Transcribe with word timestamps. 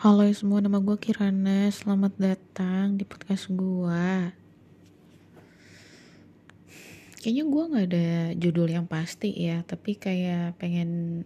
Halo 0.00 0.24
semua, 0.32 0.64
nama 0.64 0.80
gue 0.80 0.96
Kirana. 0.96 1.68
Selamat 1.68 2.16
datang 2.16 2.96
di 2.96 3.04
podcast 3.04 3.52
gue. 3.52 4.32
Kayaknya 7.20 7.44
gue 7.44 7.62
gak 7.68 7.86
ada 7.92 8.08
judul 8.32 8.72
yang 8.72 8.88
pasti 8.88 9.28
ya, 9.36 9.60
tapi 9.60 10.00
kayak 10.00 10.56
pengen 10.56 11.20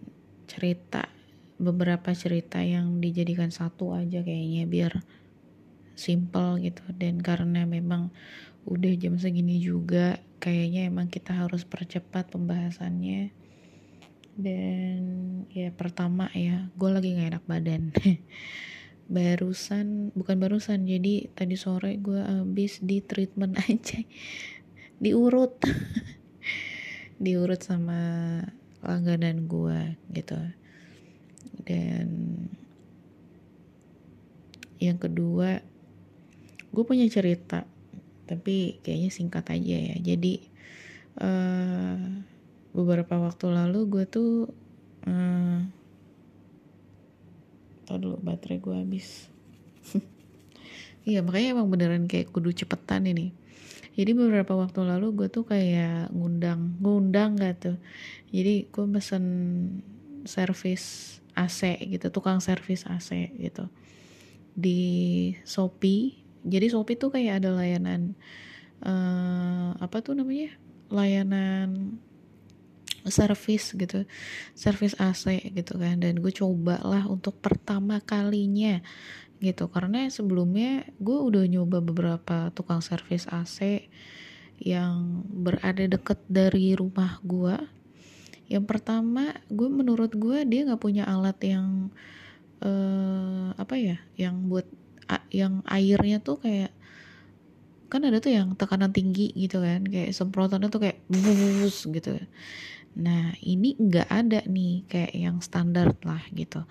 cerita 0.51 1.07
beberapa 1.55 2.11
cerita 2.11 2.59
yang 2.59 2.99
dijadikan 2.99 3.47
satu 3.47 3.95
aja 3.95 4.19
kayaknya 4.19 4.67
biar 4.67 5.07
simple 5.95 6.59
gitu. 6.59 6.83
Dan 6.99 7.23
karena 7.23 7.63
memang 7.63 8.11
udah 8.67 8.91
jam 8.99 9.15
segini 9.15 9.63
juga, 9.63 10.19
kayaknya 10.43 10.91
emang 10.91 11.07
kita 11.07 11.31
harus 11.31 11.63
percepat 11.63 12.27
pembahasannya. 12.27 13.31
Dan 14.35 14.99
ya 15.51 15.71
pertama 15.71 16.27
ya, 16.35 16.67
gue 16.75 16.89
lagi 16.91 17.15
gak 17.15 17.39
enak 17.39 17.45
badan. 17.47 17.83
barusan 19.05 20.09
bukan 20.17 20.41
barusan 20.41 20.89
jadi 20.89 21.29
tadi 21.37 21.53
sore 21.53 22.01
gue 22.01 22.17
habis 22.17 22.81
di 22.81 23.01
treatment 23.05 23.57
aja. 23.69 24.01
Diurut 24.97 25.61
diurut 27.23 27.61
sama 27.61 28.41
langganan 28.81 29.45
gue 29.45 29.97
gitu. 30.13 30.39
Dan 31.65 32.07
yang 34.81 34.99
kedua 34.99 35.63
gue 36.75 36.83
punya 36.83 37.07
cerita 37.07 37.63
tapi 38.25 38.81
kayaknya 38.81 39.09
singkat 39.13 39.45
aja 39.53 39.77
ya. 39.93 39.95
Jadi 40.01 40.33
uh, 41.21 42.25
beberapa 42.75 43.15
waktu 43.15 43.55
lalu 43.55 43.79
gue 43.87 44.03
tuh 44.03 44.51
uh, 45.07 45.59
tau 47.87 47.97
dulu 47.97 48.19
baterai 48.19 48.59
gue 48.59 48.75
habis. 48.75 49.31
Iya 51.05 51.21
makanya 51.21 51.53
emang 51.53 51.69
beneran 51.69 52.09
kayak 52.09 52.33
kudu 52.33 52.49
cepetan 52.49 53.05
ini. 53.05 53.29
Jadi 53.93 54.11
beberapa 54.17 54.57
waktu 54.57 54.81
lalu 54.89 55.13
gue 55.13 55.27
tuh 55.29 55.45
kayak 55.45 56.09
ngundang 56.09 56.81
ngundang 56.81 57.37
gak 57.37 57.61
tuh? 57.61 57.77
Jadi 58.33 58.65
gue 58.73 58.85
pesen 58.89 59.25
servis 60.25 61.15
AC 61.37 61.77
gitu 61.77 62.09
tukang 62.09 62.41
servis 62.41 62.89
AC 62.89 63.37
gitu. 63.37 63.69
Di 64.57 64.81
Shopee. 65.45 66.17
Jadi 66.41 66.73
Shopee 66.73 66.97
tuh 66.97 67.13
kayak 67.13 67.45
ada 67.45 67.53
layanan 67.53 68.17
uh, 68.81 69.77
apa 69.77 70.01
tuh 70.01 70.17
namanya? 70.17 70.57
Layanan 70.89 72.01
servis 73.07 73.73
gitu 73.73 74.03
servis 74.57 74.97
AC 74.97 75.51
gitu 75.53 75.77
kan. 75.77 76.01
Dan 76.01 76.19
gue 76.19 76.33
coba 76.33 76.81
lah 76.81 77.05
untuk 77.05 77.37
pertama 77.39 78.01
kalinya 78.01 78.81
gitu. 79.39 79.67
Karena 79.69 80.07
sebelumnya 80.09 80.87
gue 80.97 81.17
udah 81.17 81.43
nyoba 81.45 81.79
beberapa 81.83 82.49
tukang 82.51 82.81
servis 82.81 83.29
AC 83.29 83.87
yang 84.59 85.23
berada 85.27 85.83
deket 85.83 86.19
dari 86.27 86.73
rumah 86.77 87.19
gue. 87.23 87.55
Yang 88.45 88.65
pertama 88.69 89.33
gue 89.49 89.67
menurut 89.67 90.13
gue 90.13 90.45
dia 90.45 90.69
nggak 90.69 90.81
punya 90.81 91.03
alat 91.09 91.35
yang 91.41 91.89
uh, 92.61 93.51
apa 93.57 93.75
ya 93.75 93.97
yang 94.15 94.47
buat 94.47 94.65
yang 95.29 95.61
airnya 95.69 96.17
tuh 96.21 96.41
kayak 96.41 96.73
kan 97.85 98.01
ada 98.01 98.17
tuh 98.17 98.33
yang 98.33 98.57
tekanan 98.57 98.89
tinggi 98.93 99.33
gitu 99.35 99.61
kan. 99.61 99.83
Kayak 99.85 100.15
semprotannya 100.15 100.69
tuh 100.69 100.81
kayak 100.81 100.97
bus 101.09 101.85
gitu 101.85 102.17
Nah 102.95 103.35
ini 103.43 103.75
nggak 103.75 104.07
ada 104.07 104.39
nih 104.47 104.87
kayak 104.87 105.13
yang 105.13 105.37
standar 105.43 105.91
lah 106.07 106.23
gitu. 106.31 106.63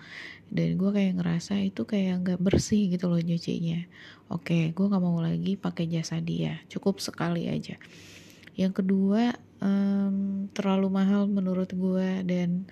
Dan 0.49 0.77
gue 0.77 0.89
kayak 0.89 1.21
ngerasa 1.21 1.61
itu 1.61 1.85
kayak 1.85 2.25
nggak 2.25 2.39
bersih 2.41 2.89
gitu 2.89 3.09
loh 3.09 3.21
nyucinya. 3.21 3.85
Oke, 4.33 4.73
gue 4.73 4.85
nggak 4.89 5.03
mau 5.03 5.21
lagi 5.21 5.53
pakai 5.57 5.85
jasa 5.85 6.17
dia. 6.17 6.61
Cukup 6.69 6.97
sekali 6.97 7.45
aja. 7.45 7.77
Yang 8.57 8.81
kedua 8.81 9.37
um, 9.61 10.49
terlalu 10.53 10.87
mahal 10.89 11.29
menurut 11.29 11.69
gue 11.69 12.09
dan 12.25 12.65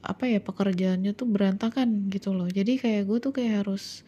apa 0.00 0.24
ya 0.30 0.40
pekerjaannya 0.40 1.12
tuh 1.12 1.26
berantakan 1.26 2.08
gitu 2.08 2.32
loh. 2.32 2.46
Jadi 2.46 2.78
kayak 2.78 3.02
gue 3.10 3.18
tuh 3.18 3.34
kayak 3.34 3.66
harus 3.66 4.06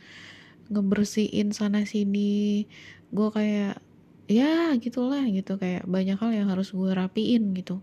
ngebersihin 0.71 1.51
sana 1.51 1.83
sini. 1.83 2.71
Gue 3.11 3.29
kayak 3.35 3.83
ya 4.31 4.73
gitulah 4.79 5.27
gitu 5.29 5.59
kayak 5.59 5.85
banyak 5.85 6.17
hal 6.17 6.31
yang 6.31 6.49
harus 6.49 6.71
gue 6.71 6.89
rapiin 6.95 7.53
gitu 7.59 7.83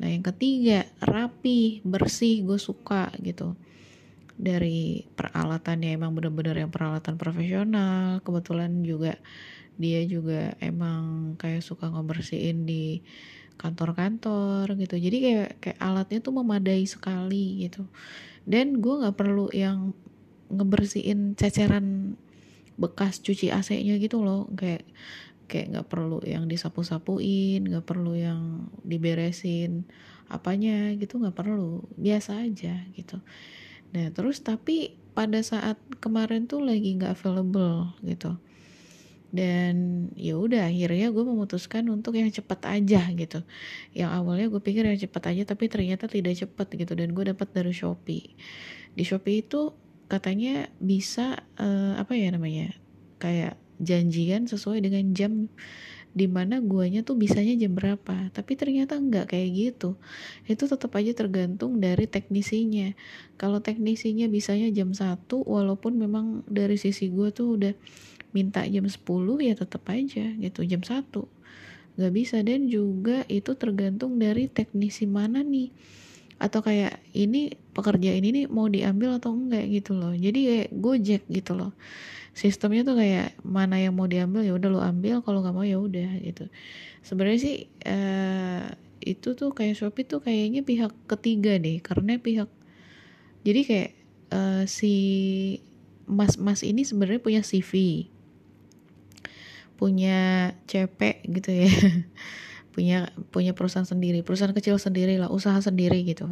Nah 0.00 0.08
yang 0.08 0.24
ketiga 0.24 0.88
rapi, 1.02 1.82
bersih, 1.84 2.46
gue 2.46 2.56
suka 2.56 3.12
gitu. 3.20 3.56
Dari 4.38 5.04
peralatannya 5.12 5.94
emang 5.94 6.16
bener-bener 6.16 6.64
yang 6.64 6.72
peralatan 6.72 7.20
profesional. 7.20 8.22
Kebetulan 8.24 8.80
juga 8.86 9.18
dia 9.76 10.04
juga 10.04 10.52
emang 10.60 11.34
kayak 11.40 11.64
suka 11.64 11.88
ngebersihin 11.88 12.64
di 12.68 13.00
kantor-kantor 13.56 14.74
gitu. 14.80 14.96
Jadi 14.98 15.16
kayak 15.22 15.50
kayak 15.62 15.78
alatnya 15.78 16.18
tuh 16.18 16.34
memadai 16.34 16.84
sekali 16.88 17.68
gitu. 17.68 17.86
Dan 18.42 18.82
gue 18.82 18.94
nggak 19.04 19.16
perlu 19.16 19.52
yang 19.54 19.94
ngebersihin 20.52 21.38
ceceran 21.38 22.18
bekas 22.76 23.22
cuci 23.22 23.52
AC-nya 23.52 24.00
gitu 24.02 24.24
loh. 24.24 24.50
Kayak 24.58 24.82
kayak 25.50 25.66
nggak 25.74 25.88
perlu 25.88 26.18
yang 26.24 26.48
disapu-sapuin 26.48 27.62
nggak 27.66 27.86
perlu 27.86 28.16
yang 28.16 28.72
diberesin 28.86 29.84
apanya 30.32 30.92
gitu 30.96 31.20
nggak 31.20 31.36
perlu. 31.36 31.84
Biasa 31.96 32.44
aja 32.44 32.86
gitu. 32.96 33.20
Nah 33.92 34.08
terus 34.10 34.40
tapi 34.40 34.96
pada 35.12 35.44
saat 35.44 35.76
kemarin 36.00 36.48
tuh 36.48 36.64
lagi 36.64 36.96
nggak 36.96 37.20
available 37.20 37.92
gitu. 38.00 38.36
Dan 39.32 40.08
ya 40.12 40.36
udah 40.36 40.68
akhirnya 40.68 41.08
gue 41.08 41.24
memutuskan 41.24 41.88
untuk 41.88 42.20
yang 42.20 42.28
cepat 42.28 42.68
aja 42.68 43.08
gitu. 43.16 43.40
Yang 43.96 44.10
awalnya 44.12 44.46
gue 44.52 44.60
pikir 44.60 44.84
yang 44.84 45.00
cepat 45.00 45.32
aja 45.32 45.56
tapi 45.56 45.72
ternyata 45.72 46.04
tidak 46.04 46.36
cepat 46.36 46.68
gitu. 46.76 46.92
Dan 46.92 47.16
gue 47.16 47.24
dapat 47.32 47.48
dari 47.52 47.72
shopee. 47.72 48.36
Di 48.92 49.04
shopee 49.08 49.40
itu 49.40 49.72
katanya 50.12 50.68
bisa 50.76 51.48
uh, 51.56 51.96
apa 51.96 52.12
ya 52.12 52.28
namanya 52.28 52.76
kayak 53.16 53.56
janjian 53.82 54.46
sesuai 54.46 54.78
dengan 54.80 55.10
jam 55.12 55.50
di 56.12 56.28
mana 56.28 56.60
guanya 56.60 57.00
tuh 57.00 57.16
bisanya 57.16 57.56
jam 57.56 57.72
berapa. 57.72 58.28
Tapi 58.30 58.52
ternyata 58.54 59.00
nggak 59.00 59.32
kayak 59.32 59.48
gitu. 59.52 59.96
Itu 60.44 60.68
tetap 60.68 60.92
aja 60.92 61.12
tergantung 61.16 61.80
dari 61.80 62.04
teknisinya. 62.04 62.92
Kalau 63.40 63.64
teknisinya 63.64 64.28
bisanya 64.28 64.68
jam 64.70 64.92
1 64.92 65.16
walaupun 65.42 65.96
memang 65.96 66.44
dari 66.44 66.76
sisi 66.76 67.08
gua 67.08 67.32
tuh 67.32 67.56
udah 67.56 67.72
minta 68.36 68.64
jam 68.64 68.84
10 68.84 69.40
ya 69.40 69.52
tetap 69.56 69.84
aja 69.92 70.24
gitu 70.36 70.60
jam 70.64 70.84
1 70.84 71.28
nggak 71.96 72.12
bisa. 72.12 72.44
Dan 72.44 72.68
juga 72.68 73.24
itu 73.28 73.56
tergantung 73.56 74.20
dari 74.20 74.52
teknisi 74.52 75.08
mana 75.08 75.40
nih. 75.40 75.72
Atau 76.36 76.60
kayak 76.60 77.00
ini 77.16 77.56
pekerjaan 77.72 78.20
ini 78.20 78.44
nih 78.44 78.46
mau 78.52 78.68
diambil 78.68 79.16
atau 79.16 79.32
enggak 79.32 79.64
gitu 79.72 79.96
loh. 79.96 80.12
Jadi 80.12 80.40
kayak 80.44 80.70
gojek 80.76 81.22
gitu 81.32 81.56
loh 81.56 81.72
sistemnya 82.32 82.82
tuh 82.84 82.96
kayak 82.96 83.36
mana 83.44 83.76
yang 83.76 83.92
mau 83.92 84.08
diambil 84.08 84.40
ya 84.40 84.56
udah 84.56 84.68
lo 84.72 84.80
ambil 84.80 85.20
kalau 85.20 85.44
nggak 85.44 85.56
mau 85.56 85.64
ya 85.64 85.76
udah 85.76 86.20
gitu. 86.24 86.48
Sebenarnya 87.04 87.40
sih 87.40 87.56
uh, 87.84 88.72
itu 89.02 89.34
tuh 89.34 89.50
kayak 89.52 89.76
shopee 89.76 90.06
tuh 90.06 90.22
kayaknya 90.22 90.62
pihak 90.62 90.94
ketiga 91.10 91.58
deh 91.58 91.82
karena 91.82 92.16
pihak 92.22 92.46
jadi 93.42 93.60
kayak 93.66 93.90
uh, 94.30 94.64
si 94.70 94.94
mas-mas 96.06 96.62
ini 96.62 96.86
sebenarnya 96.86 97.18
punya 97.22 97.42
CV 97.42 98.06
punya 99.74 100.50
CP 100.70 101.26
gitu 101.26 101.50
ya 101.50 101.70
punya 102.74 103.10
punya 103.34 103.52
perusahaan 103.52 103.86
sendiri 103.86 104.22
perusahaan 104.22 104.54
kecil 104.54 104.78
sendiri 104.78 105.18
lah 105.18 105.28
usaha 105.28 105.58
sendiri 105.60 106.06
gitu. 106.06 106.24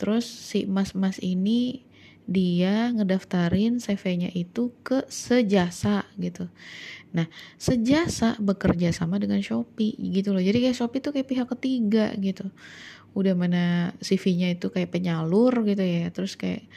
Terus 0.00 0.24
si 0.24 0.64
mas-mas 0.64 1.20
ini 1.20 1.84
dia 2.30 2.94
ngedaftarin 2.94 3.82
CV-nya 3.82 4.30
itu 4.30 4.70
ke 4.86 5.02
sejasa 5.10 6.06
gitu. 6.14 6.46
Nah, 7.10 7.26
sejasa 7.58 8.38
bekerja 8.38 8.94
sama 8.94 9.18
dengan 9.18 9.42
Shopee 9.42 9.98
gitu 9.98 10.30
loh. 10.30 10.38
Jadi 10.38 10.62
kayak 10.62 10.78
Shopee 10.78 11.02
tuh 11.02 11.10
kayak 11.10 11.26
pihak 11.26 11.50
ketiga 11.58 12.14
gitu. 12.22 12.46
Udah 13.18 13.34
mana 13.34 13.90
CV-nya 13.98 14.54
itu 14.54 14.70
kayak 14.70 14.94
penyalur 14.94 15.50
gitu 15.66 15.82
ya. 15.82 16.06
Terus 16.14 16.38
kayak 16.38 16.70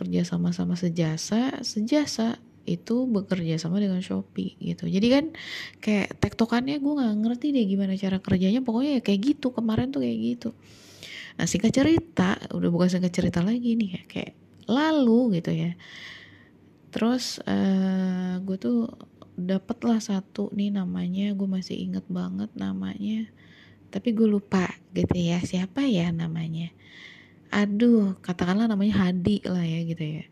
kerja 0.00 0.24
sama 0.24 0.56
sama 0.56 0.80
sejasa, 0.80 1.60
sejasa 1.60 2.40
itu 2.64 3.04
bekerja 3.04 3.60
sama 3.60 3.84
dengan 3.84 4.00
Shopee 4.00 4.56
gitu. 4.64 4.88
Jadi 4.88 5.06
kan 5.12 5.24
kayak 5.84 6.16
tektokannya 6.24 6.80
gue 6.80 6.92
nggak 6.96 7.14
ngerti 7.20 7.52
deh 7.52 7.68
gimana 7.68 8.00
cara 8.00 8.16
kerjanya. 8.16 8.64
Pokoknya 8.64 8.96
ya 8.96 9.02
kayak 9.04 9.20
gitu 9.36 9.52
kemarin 9.52 9.92
tuh 9.92 10.00
kayak 10.00 10.18
gitu. 10.24 10.56
Nah 11.36 11.44
singkat 11.44 11.76
cerita, 11.76 12.40
udah 12.48 12.72
bukan 12.72 12.88
singkat 12.88 13.12
cerita 13.12 13.44
lagi 13.44 13.76
nih 13.76 13.90
ya 13.92 14.02
kayak 14.08 14.32
lalu 14.70 15.42
gitu 15.42 15.50
ya. 15.50 15.74
Terus 16.94 17.42
uh, 17.42 18.38
gue 18.42 18.56
tuh 18.58 18.90
dapet 19.34 19.78
lah 19.86 19.98
satu 19.98 20.52
nih 20.52 20.74
namanya 20.74 21.32
gue 21.32 21.48
masih 21.48 21.74
inget 21.74 22.06
banget 22.06 22.50
namanya. 22.54 23.26
Tapi 23.90 24.14
gue 24.14 24.30
lupa 24.30 24.70
gitu 24.94 25.18
ya 25.18 25.42
siapa 25.42 25.86
ya 25.86 26.14
namanya. 26.14 26.70
Aduh 27.50 28.14
katakanlah 28.22 28.70
namanya 28.70 29.10
Hadi 29.10 29.42
lah 29.42 29.66
ya 29.66 29.80
gitu 29.82 30.04
ya. 30.22 30.24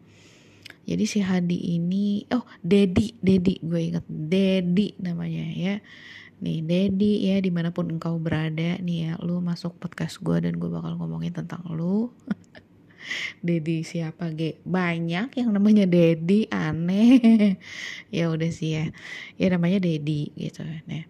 Jadi 0.89 1.05
si 1.05 1.19
Hadi 1.21 1.77
ini 1.77 2.25
oh 2.33 2.47
Dedi 2.63 3.19
Dedi 3.19 3.59
gue 3.59 3.81
inget. 3.83 4.05
Dedi 4.07 4.95
namanya 5.03 5.45
ya. 5.51 5.75
Nih 6.39 6.63
Dedi 6.63 7.27
ya 7.27 7.43
di 7.43 7.51
mana 7.51 7.75
pun 7.75 7.91
engkau 7.91 8.15
berada 8.23 8.79
nih 8.79 8.99
ya 9.11 9.13
lu 9.19 9.43
masuk 9.43 9.75
podcast 9.83 10.23
gue 10.23 10.39
dan 10.39 10.55
gue 10.55 10.71
bakal 10.71 10.95
ngomongin 10.95 11.35
tentang 11.35 11.67
lu 11.75 12.15
Dedi 13.41 13.85
siapa 13.85 14.31
ge? 14.35 14.61
Banyak 14.65 15.35
yang 15.37 15.51
namanya 15.53 15.85
Dedi 15.89 16.49
aneh. 16.51 17.57
Ya 18.17 18.33
udah 18.33 18.49
sih 18.49 18.73
ya. 18.73 18.85
Ya 19.37 19.53
namanya 19.53 19.83
Dedi 19.85 20.33
gitu. 20.35 20.65
Nah 20.65 21.05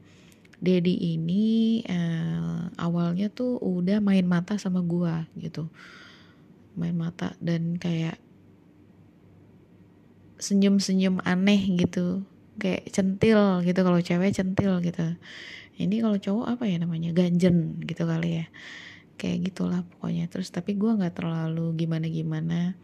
Dedi 0.59 1.15
ini 1.15 1.87
uh, 1.87 2.75
awalnya 2.75 3.31
tuh 3.31 3.63
udah 3.63 4.03
main 4.03 4.27
mata 4.27 4.59
sama 4.59 4.83
gua 4.83 5.31
gitu. 5.39 5.71
Main 6.75 6.99
mata 6.99 7.39
dan 7.39 7.79
kayak 7.79 8.19
senyum-senyum 10.43 11.23
aneh 11.23 11.79
gitu. 11.79 12.27
Kayak 12.59 12.91
centil 12.91 13.63
gitu. 13.63 13.81
Kalau 13.87 14.01
cewek 14.03 14.35
centil 14.35 14.83
gitu. 14.83 15.15
Ini 15.79 16.03
kalau 16.03 16.19
cowok 16.19 16.47
apa 16.59 16.65
ya 16.67 16.83
namanya? 16.83 17.15
Ganjen 17.15 17.79
gitu 17.87 18.03
kali 18.03 18.43
ya 18.43 18.47
kayak 19.19 19.53
gitulah 19.53 19.83
pokoknya. 19.83 20.31
Terus 20.31 20.49
tapi 20.55 20.79
gue 20.79 20.89
nggak 20.95 21.19
terlalu 21.19 21.75
gimana 21.75 22.07
gimana 22.07 22.79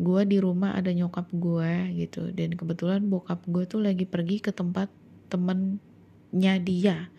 gue 0.00 0.22
di 0.24 0.40
rumah 0.40 0.72
ada 0.72 0.88
nyokap 0.90 1.28
gue 1.30 1.92
gitu. 2.00 2.32
Dan 2.32 2.56
kebetulan 2.56 3.04
bokap 3.06 3.44
gue 3.44 3.68
tuh 3.68 3.84
lagi 3.84 4.08
pergi 4.08 4.40
ke 4.40 4.50
tempat 4.50 4.88
temennya 5.28 6.54
dia 6.58 7.12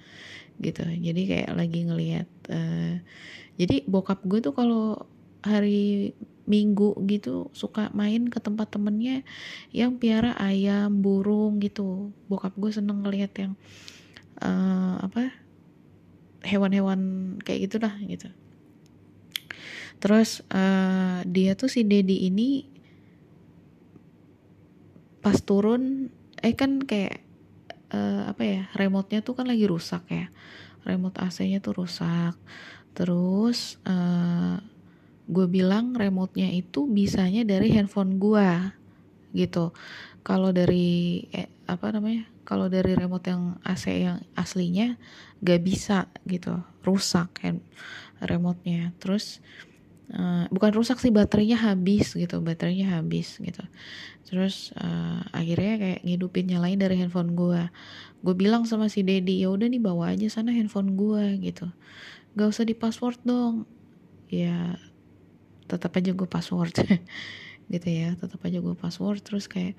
gitu. 0.58 0.82
Jadi 0.82 1.22
kayak 1.30 1.52
lagi 1.54 1.80
ngelihat 1.86 2.30
uh, 2.50 2.98
jadi 3.62 3.86
bokap 3.86 4.26
gue 4.26 4.42
tuh 4.42 4.58
kalau 4.58 5.06
hari 5.46 6.14
minggu 6.50 6.98
gitu 7.06 7.54
suka 7.54 7.94
main 7.94 8.28
ke 8.28 8.42
tempat 8.42 8.74
temennya 8.74 9.22
yang 9.70 10.02
piara 10.02 10.34
ayam 10.42 11.02
burung 11.06 11.62
gitu. 11.62 12.10
Bokap 12.26 12.58
gue 12.58 12.74
seneng 12.74 13.06
ngeliat 13.06 13.32
yang 13.38 13.54
uh, 14.42 14.98
apa 15.02 15.32
hewan-hewan 16.42 17.00
kayak 17.42 17.70
gitu 17.70 17.78
lah 17.82 17.94
gitu. 18.06 18.28
Terus 20.02 20.42
uh, 20.50 21.22
dia 21.30 21.54
tuh 21.54 21.70
si 21.70 21.86
Dedi 21.86 22.26
ini 22.26 22.66
pas 25.22 25.38
turun 25.38 26.10
eh 26.42 26.58
kan 26.58 26.82
kayak 26.82 27.22
uh, 27.94 28.34
apa 28.34 28.42
ya 28.42 28.62
remote-nya 28.74 29.22
tuh 29.22 29.38
kan 29.38 29.46
lagi 29.46 29.70
rusak 29.70 30.04
ya. 30.10 30.34
Remote 30.82 31.22
AC-nya 31.22 31.62
tuh 31.62 31.86
rusak. 31.86 32.34
Terus 32.98 33.78
uh, 33.86 34.58
gue 35.30 35.46
bilang 35.46 35.94
remote-nya 35.94 36.50
itu 36.50 36.90
bisanya 36.90 37.46
dari 37.46 37.70
handphone 37.78 38.18
gue 38.18 38.50
gitu. 39.38 39.70
Kalau 40.26 40.50
dari 40.50 41.22
eh, 41.30 41.50
apa 41.70 41.94
namanya 41.94 42.31
kalau 42.44 42.68
dari 42.68 42.98
remote 42.98 43.30
yang 43.30 43.58
AC 43.66 43.92
yang 43.92 44.20
aslinya 44.34 44.98
gak 45.42 45.62
bisa 45.62 46.10
gitu 46.26 46.62
rusak 46.86 47.30
kan 47.38 47.62
remote-nya. 48.22 48.94
Terus 49.02 49.42
uh, 50.14 50.46
bukan 50.54 50.72
rusak 50.76 51.02
sih 51.02 51.10
baterainya 51.10 51.58
habis 51.58 52.14
gitu 52.14 52.42
baterainya 52.44 53.00
habis 53.00 53.42
gitu. 53.42 53.64
Terus 54.28 54.72
uh, 54.78 55.26
akhirnya 55.34 55.76
kayak 55.82 56.00
ngidupin 56.06 56.46
nyalain 56.48 56.80
dari 56.80 56.96
handphone 57.02 57.34
gue 57.36 57.68
gue 58.22 58.36
bilang 58.38 58.70
sama 58.70 58.86
si 58.86 59.02
Dedi 59.02 59.42
ya 59.42 59.50
udah 59.50 59.66
nih 59.66 59.82
bawa 59.82 60.14
aja 60.14 60.30
sana 60.30 60.54
handphone 60.54 60.94
gue 60.94 61.42
gitu. 61.42 61.68
Gak 62.38 62.48
usah 62.48 62.66
di 62.68 62.78
password 62.78 63.20
dong. 63.26 63.66
Ya 64.32 64.78
tetap 65.68 65.96
aja 65.96 66.12
gue 66.12 66.28
password 66.28 66.76
gitu 67.74 67.88
ya 67.88 68.14
tetap 68.20 68.40
aja 68.46 68.62
gue 68.62 68.76
password. 68.78 69.20
Terus 69.26 69.50
kayak 69.50 69.74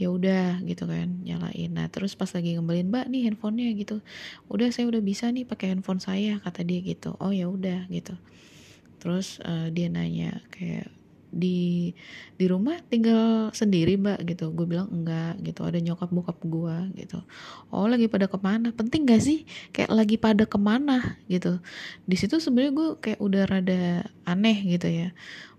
ya 0.00 0.08
udah 0.08 0.64
gitu 0.64 0.88
kan 0.88 1.20
nyalain. 1.20 1.76
Nah 1.76 1.92
terus 1.92 2.16
pas 2.16 2.32
lagi 2.32 2.56
ngembaliin 2.56 2.88
mbak 2.88 3.12
nih 3.12 3.28
handphonenya 3.28 3.76
gitu. 3.76 4.00
Udah 4.48 4.72
saya 4.72 4.88
udah 4.88 5.04
bisa 5.04 5.28
nih 5.28 5.44
pakai 5.44 5.76
handphone 5.76 6.00
saya 6.00 6.40
kata 6.40 6.64
dia 6.64 6.80
gitu. 6.80 7.20
Oh 7.20 7.28
ya 7.28 7.52
udah 7.52 7.84
gitu. 7.92 8.16
Terus 8.96 9.44
uh, 9.44 9.68
dia 9.68 9.92
nanya 9.92 10.40
kayak 10.48 10.88
di 11.30 11.92
di 12.40 12.44
rumah 12.48 12.80
tinggal 12.88 13.52
sendiri 13.52 14.00
mbak? 14.00 14.24
Gitu. 14.24 14.48
Gue 14.56 14.64
bilang 14.64 14.88
enggak 14.88 15.36
gitu. 15.44 15.68
Ada 15.68 15.84
nyokap 15.84 16.08
bokap 16.08 16.40
gue 16.48 16.76
gitu. 16.96 17.20
Oh 17.68 17.84
lagi 17.84 18.08
pada 18.08 18.24
ke 18.24 18.40
mana? 18.40 18.72
Penting 18.72 19.04
gak 19.04 19.20
sih? 19.20 19.44
Kayak 19.76 20.00
lagi 20.00 20.16
pada 20.16 20.48
ke 20.48 20.56
mana? 20.56 21.20
Gitu. 21.28 21.60
Di 22.08 22.16
situ 22.16 22.40
sebenarnya 22.40 22.72
gue 22.72 22.88
kayak 23.04 23.20
udah 23.20 23.42
rada 23.44 24.08
aneh 24.24 24.64
gitu 24.64 24.88
ya. 24.88 25.12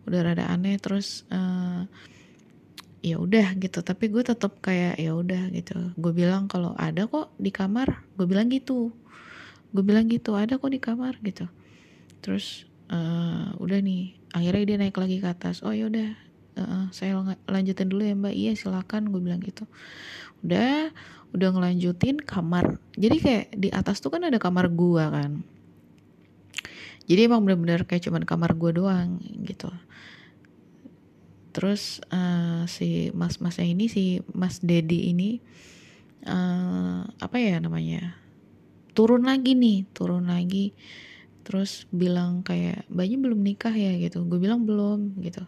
Udah 0.09 0.33
rada 0.33 0.49
aneh 0.49 0.81
terus 0.81 1.29
uh, 1.29 1.85
ya 3.01 3.17
udah 3.17 3.57
gitu. 3.57 3.81
Tapi 3.81 4.13
gue 4.13 4.23
tetap 4.23 4.61
kayak 4.61 5.01
ya 5.01 5.11
udah 5.17 5.49
gitu. 5.51 5.93
Gue 5.97 6.13
bilang 6.13 6.45
kalau 6.45 6.77
ada 6.77 7.09
kok 7.09 7.33
di 7.41 7.49
kamar 7.49 8.05
gue 8.15 8.25
bilang 8.29 8.47
gitu. 8.47 8.93
Gue 9.73 9.83
bilang 9.83 10.07
gitu 10.07 10.37
ada 10.37 10.61
kok 10.61 10.71
di 10.71 10.79
kamar 10.79 11.17
gitu. 11.25 11.49
Terus 12.21 12.69
uh, 12.93 13.57
udah 13.57 13.81
nih 13.81 14.15
akhirnya 14.31 14.63
dia 14.63 14.77
naik 14.77 14.97
lagi 14.97 15.17
ke 15.17 15.27
atas. 15.27 15.65
Oh 15.65 15.73
yaudah 15.73 16.13
uh, 16.61 16.87
saya 16.93 17.17
lanjutin 17.49 17.89
dulu 17.89 18.05
ya 18.05 18.13
mbak. 18.13 18.33
Iya 18.37 18.53
silakan 18.53 19.09
gue 19.09 19.21
bilang 19.21 19.41
gitu. 19.41 19.65
Udah 20.45 20.93
udah 21.33 21.49
ngelanjutin 21.57 22.21
kamar. 22.21 22.77
Jadi 22.95 23.15
kayak 23.17 23.45
di 23.57 23.69
atas 23.73 24.03
tuh 24.03 24.13
kan 24.13 24.21
ada 24.27 24.37
kamar 24.37 24.67
gua 24.69 25.07
kan. 25.09 25.41
Jadi 27.07 27.27
emang 27.27 27.43
bener-bener 27.43 27.87
kayak 27.87 28.03
cuman 28.07 28.23
kamar 28.27 28.53
gua 28.55 28.71
doang 28.75 29.19
gitu 29.43 29.71
terus 31.51 31.99
uh, 32.11 32.63
si 32.65 33.11
mas-masnya 33.11 33.67
ini 33.67 33.85
si 33.91 34.23
mas 34.31 34.63
Dedi 34.63 35.11
ini 35.11 35.39
uh, 36.25 37.05
apa 37.19 37.37
ya 37.37 37.59
namanya 37.59 38.21
turun 38.91 39.23
lagi 39.23 39.55
nih 39.55 39.87
turun 39.95 40.27
lagi. 40.27 40.75
Terus 41.41 41.89
bilang 41.89 42.45
kayak 42.45 42.85
mbaknya 42.91 43.17
belum 43.17 43.39
nikah 43.41 43.73
ya 43.73 43.97
gitu. 43.97 44.23
Gue 44.27 44.39
bilang 44.39 44.63
belum 44.67 45.17
gitu. 45.25 45.41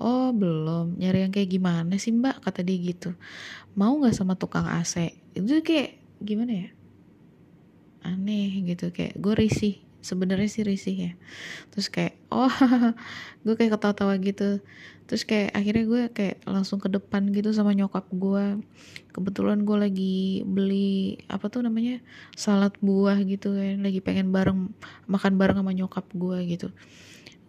Oh 0.00 0.32
belum. 0.34 0.98
Nyari 0.98 1.28
yang 1.28 1.32
kayak 1.32 1.50
gimana 1.54 1.94
sih 2.00 2.10
mbak? 2.10 2.42
Kata 2.42 2.64
dia 2.66 2.76
gitu. 2.80 3.14
Mau 3.78 3.94
nggak 4.00 4.16
sama 4.16 4.34
tukang 4.34 4.66
AC 4.66 5.14
itu 5.36 5.62
kayak 5.62 6.00
gimana 6.18 6.66
ya? 6.66 6.68
Aneh 8.10 8.64
gitu. 8.66 8.90
Kayak 8.90 9.20
gue 9.20 9.34
risih 9.38 9.76
sebenarnya 10.00 10.48
sih 10.48 10.64
risih 10.64 10.96
ya. 10.96 11.12
Terus 11.72 11.88
kayak 11.92 12.16
oh 12.32 12.50
gue 13.44 13.54
kayak 13.56 13.76
ketawa-tawa 13.76 14.16
gitu. 14.20 14.60
Terus 15.06 15.22
kayak 15.26 15.52
akhirnya 15.52 15.84
gue 15.86 16.02
kayak 16.12 16.36
langsung 16.46 16.78
ke 16.78 16.88
depan 16.88 17.28
gitu 17.30 17.52
sama 17.52 17.76
nyokap 17.76 18.06
gue. 18.12 18.60
Kebetulan 19.10 19.66
gue 19.66 19.76
lagi 19.76 20.16
beli 20.46 21.20
apa 21.28 21.50
tuh 21.50 21.66
namanya 21.66 22.00
salad 22.34 22.74
buah 22.80 23.20
gitu 23.24 23.52
kan. 23.54 23.82
Lagi 23.84 24.00
pengen 24.00 24.32
bareng 24.32 24.72
makan 25.06 25.32
bareng 25.36 25.60
sama 25.60 25.72
nyokap 25.76 26.06
gue 26.16 26.38
gitu. 26.48 26.68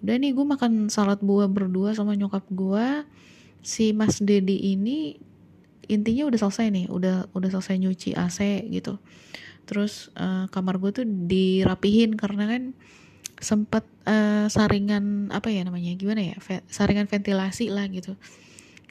Udah 0.01 0.15
nih 0.17 0.31
gue 0.33 0.45
makan 0.45 0.89
salad 0.89 1.21
buah 1.23 1.47
berdua 1.47 1.95
sama 1.95 2.17
nyokap 2.17 2.45
gue. 2.51 3.05
Si 3.61 3.93
Mas 3.93 4.17
Dedi 4.17 4.73
ini 4.73 5.15
intinya 5.85 6.27
udah 6.27 6.39
selesai 6.41 6.67
nih. 6.73 6.85
Udah 6.89 7.29
udah 7.31 7.49
selesai 7.53 7.77
nyuci 7.77 8.17
AC 8.17 8.67
gitu 8.73 8.97
terus 9.65 10.09
uh, 10.19 10.49
kamar 10.51 10.81
gue 10.81 10.91
tuh 11.03 11.05
dirapihin 11.07 12.17
karena 12.17 12.47
kan 12.49 12.63
sempat 13.41 13.83
uh, 14.05 14.45
saringan 14.47 15.33
apa 15.33 15.49
ya 15.49 15.65
namanya 15.65 15.97
gimana 15.97 16.21
ya 16.21 16.37
Ve 16.37 16.61
saringan 16.69 17.09
ventilasi 17.09 17.73
lah 17.73 17.89
gitu. 17.89 18.13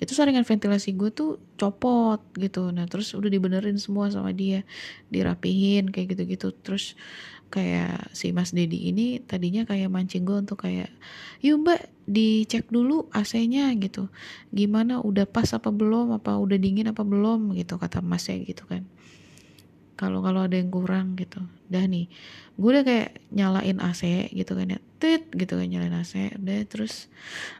Itu 0.00 0.16
saringan 0.16 0.42
ventilasi 0.42 0.96
gue 0.98 1.14
tuh 1.14 1.38
copot 1.54 2.18
gitu. 2.34 2.74
Nah 2.74 2.90
terus 2.90 3.14
udah 3.14 3.30
dibenerin 3.30 3.78
semua 3.78 4.10
sama 4.10 4.34
dia. 4.34 4.66
Dirapihin 5.12 5.94
kayak 5.94 6.18
gitu-gitu. 6.18 6.50
Terus 6.66 6.98
kayak 7.50 8.10
si 8.14 8.30
Mas 8.34 8.50
Dedi 8.50 8.90
ini 8.90 9.22
tadinya 9.22 9.66
kayak 9.66 9.90
mancing 9.90 10.22
gue 10.22 10.38
untuk 10.38 10.62
kayak 10.62 10.90
yuk 11.42 11.66
mbak 11.66 11.90
dicek 12.10 12.66
dulu 12.72 13.06
AC-nya 13.14 13.70
gitu. 13.78 14.10
Gimana 14.50 14.98
udah 14.98 15.30
pas 15.30 15.46
apa 15.54 15.70
belum? 15.70 16.18
Apa 16.18 16.42
udah 16.42 16.58
dingin 16.58 16.90
apa 16.90 17.06
belum? 17.06 17.54
gitu 17.54 17.78
kata 17.78 18.02
Mas 18.02 18.26
ya 18.26 18.34
gitu 18.40 18.66
kan 18.66 18.82
kalau 20.00 20.24
kalau 20.24 20.48
ada 20.48 20.56
yang 20.56 20.72
kurang 20.72 21.12
gitu. 21.20 21.44
Dah 21.68 21.84
nih 21.84 22.08
gue 22.56 22.68
udah 22.72 22.84
kayak 22.88 23.20
nyalain 23.28 23.76
AC 23.84 24.32
gitu 24.32 24.56
kan 24.56 24.72
ya. 24.72 24.80
Tit 24.96 25.28
gitu 25.36 25.60
kan 25.60 25.68
nyalain 25.68 25.92
AC 25.92 26.40
udah 26.40 26.64
terus 26.64 27.12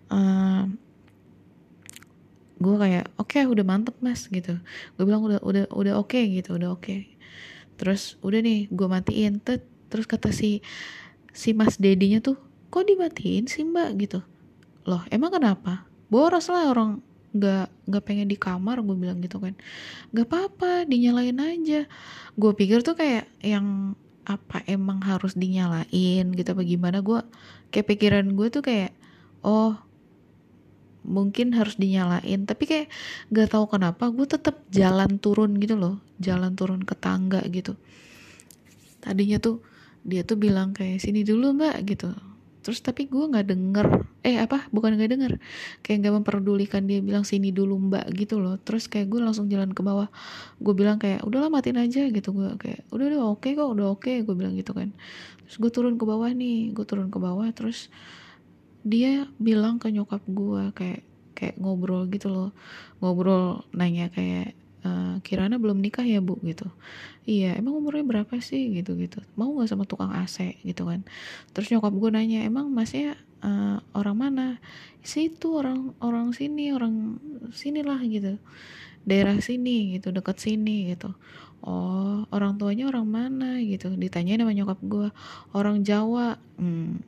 uh, 0.08 0.64
gue 2.56 2.76
kayak 2.80 3.12
oke 3.20 3.28
okay, 3.28 3.44
udah 3.44 3.60
mantep 3.60 3.92
mas 4.00 4.24
gitu. 4.32 4.56
Gue 4.96 5.04
bilang 5.04 5.20
udah 5.20 5.44
udah 5.44 5.68
udah 5.68 5.94
oke 6.00 6.16
okay, 6.16 6.32
gitu 6.32 6.56
udah 6.56 6.72
oke. 6.72 6.88
Okay. 6.88 7.12
terus 7.76 8.20
udah 8.24 8.40
nih 8.40 8.72
gue 8.72 8.88
matiin 8.88 9.36
tet. 9.44 9.68
Terus 9.92 10.08
kata 10.08 10.32
si 10.32 10.64
si 11.36 11.52
mas 11.52 11.76
dedinya 11.76 12.24
tuh 12.24 12.40
kok 12.72 12.88
dimatiin 12.88 13.52
sih 13.52 13.68
mbak? 13.68 14.00
Gitu. 14.00 14.24
Loh 14.88 15.04
emang 15.12 15.36
kenapa? 15.36 15.84
Boros 16.08 16.48
lah 16.48 16.72
orang 16.72 17.04
nggak 17.30 17.66
nggak 17.86 18.04
pengen 18.04 18.26
di 18.26 18.34
kamar 18.34 18.82
gue 18.82 18.96
bilang 18.98 19.22
gitu 19.22 19.38
kan. 19.38 19.54
Nggak 20.10 20.26
apa-apa 20.26 20.72
dinyalain 20.86 21.38
aja. 21.38 21.86
Gue 22.34 22.52
pikir 22.54 22.82
tuh 22.82 22.98
kayak 22.98 23.30
yang 23.42 23.94
apa 24.26 24.62
emang 24.68 25.02
harus 25.02 25.34
dinyalain 25.38 26.24
gitu 26.34 26.48
apa 26.52 26.62
gimana. 26.66 27.02
Gue 27.02 27.22
kayak 27.70 27.86
pikiran 27.86 28.26
gue 28.34 28.48
tuh 28.50 28.62
kayak 28.66 28.92
oh 29.46 29.78
mungkin 31.06 31.54
harus 31.54 31.78
dinyalain. 31.78 32.46
Tapi 32.46 32.64
kayak 32.66 32.86
gak 33.32 33.48
tahu 33.54 33.70
kenapa 33.70 34.10
gue 34.10 34.26
tetap 34.26 34.62
jalan 34.74 35.18
turun 35.22 35.56
gitu 35.62 35.78
loh. 35.78 36.02
Jalan 36.18 36.58
turun 36.58 36.82
ke 36.82 36.94
tangga 36.98 37.40
gitu. 37.48 37.78
Tadinya 39.00 39.40
tuh 39.40 39.62
dia 40.00 40.24
tuh 40.24 40.40
bilang 40.40 40.72
kayak 40.72 41.00
sini 41.00 41.24
dulu 41.28 41.52
mbak 41.52 41.76
gitu 41.84 42.08
terus 42.60 42.84
tapi 42.84 43.08
gue 43.08 43.24
nggak 43.24 43.46
denger. 43.48 43.86
Eh 44.20 44.36
apa? 44.36 44.68
Bukan 44.68 44.96
nggak 44.96 45.10
denger. 45.16 45.32
Kayak 45.80 45.96
nggak 46.04 46.14
memperdulikan 46.20 46.84
dia 46.84 47.00
bilang 47.00 47.24
sini 47.24 47.50
dulu 47.50 47.76
mbak 47.90 48.12
gitu 48.16 48.38
loh. 48.38 48.60
Terus 48.60 48.86
kayak 48.86 49.08
gue 49.08 49.20
langsung 49.20 49.48
jalan 49.48 49.72
ke 49.72 49.80
bawah. 49.80 50.12
Gue 50.60 50.74
bilang 50.76 51.00
kayak 51.00 51.24
udahlah 51.24 51.48
matiin 51.48 51.80
aja 51.80 52.04
gitu. 52.08 52.28
Gue 52.36 52.52
kayak 52.60 52.84
udah 52.92 53.04
udah 53.08 53.20
oke 53.32 53.40
okay 53.40 53.52
kok 53.56 53.68
udah 53.72 53.86
oke 53.92 54.02
okay, 54.04 54.16
gue 54.20 54.34
bilang 54.36 54.54
gitu 54.54 54.76
kan. 54.76 54.92
Terus 55.48 55.56
gue 55.56 55.70
turun 55.72 55.94
ke 55.96 56.04
bawah 56.04 56.30
nih 56.30 56.76
gue 56.76 56.84
turun 56.84 57.08
ke 57.08 57.18
bawah. 57.18 57.48
Terus 57.56 57.88
dia 58.84 59.28
bilang 59.40 59.80
ke 59.80 59.88
nyokap 59.88 60.20
gue 60.28 60.72
kayak 60.76 61.00
kayak 61.32 61.56
ngobrol 61.56 62.04
gitu 62.12 62.28
loh. 62.28 62.50
Ngobrol 63.00 63.64
nanya 63.72 64.12
kayak 64.12 64.59
uh, 64.84 65.16
Kirana 65.24 65.56
belum 65.60 65.80
nikah 65.80 66.04
ya 66.04 66.20
bu 66.20 66.40
gitu. 66.44 66.68
Iya 67.28 67.56
emang 67.56 67.78
umurnya 67.78 68.04
berapa 68.04 68.34
sih? 68.40 68.72
Gitu 68.74 68.96
gitu 68.96 69.20
mau 69.36 69.52
nggak 69.54 69.68
sama 69.70 69.84
tukang 69.84 70.12
AC 70.12 70.60
gitu 70.64 70.88
kan. 70.88 71.04
Terus 71.52 71.68
nyokap 71.72 71.92
gue 71.92 72.10
nanya 72.12 72.44
emang 72.44 72.72
masnya 72.72 73.16
uh, 73.44 73.78
orang 73.96 74.16
mana? 74.16 74.46
Situ 75.04 75.56
orang 75.56 75.96
orang 76.00 76.32
sini 76.32 76.72
orang 76.72 77.20
sinilah 77.52 78.00
gitu. 78.08 78.40
Daerah 79.04 79.40
sini 79.40 79.96
gitu 79.96 80.12
dekat 80.12 80.36
sini 80.40 80.92
gitu. 80.92 81.12
Oh 81.60 82.24
orang 82.32 82.56
tuanya 82.56 82.88
orang 82.88 83.08
mana? 83.08 83.60
Gitu. 83.60 83.92
Ditanya 83.96 84.40
sama 84.40 84.52
nyokap 84.56 84.80
gue 84.80 85.08
orang 85.52 85.84
Jawa? 85.84 86.40
Hmm, 86.56 87.00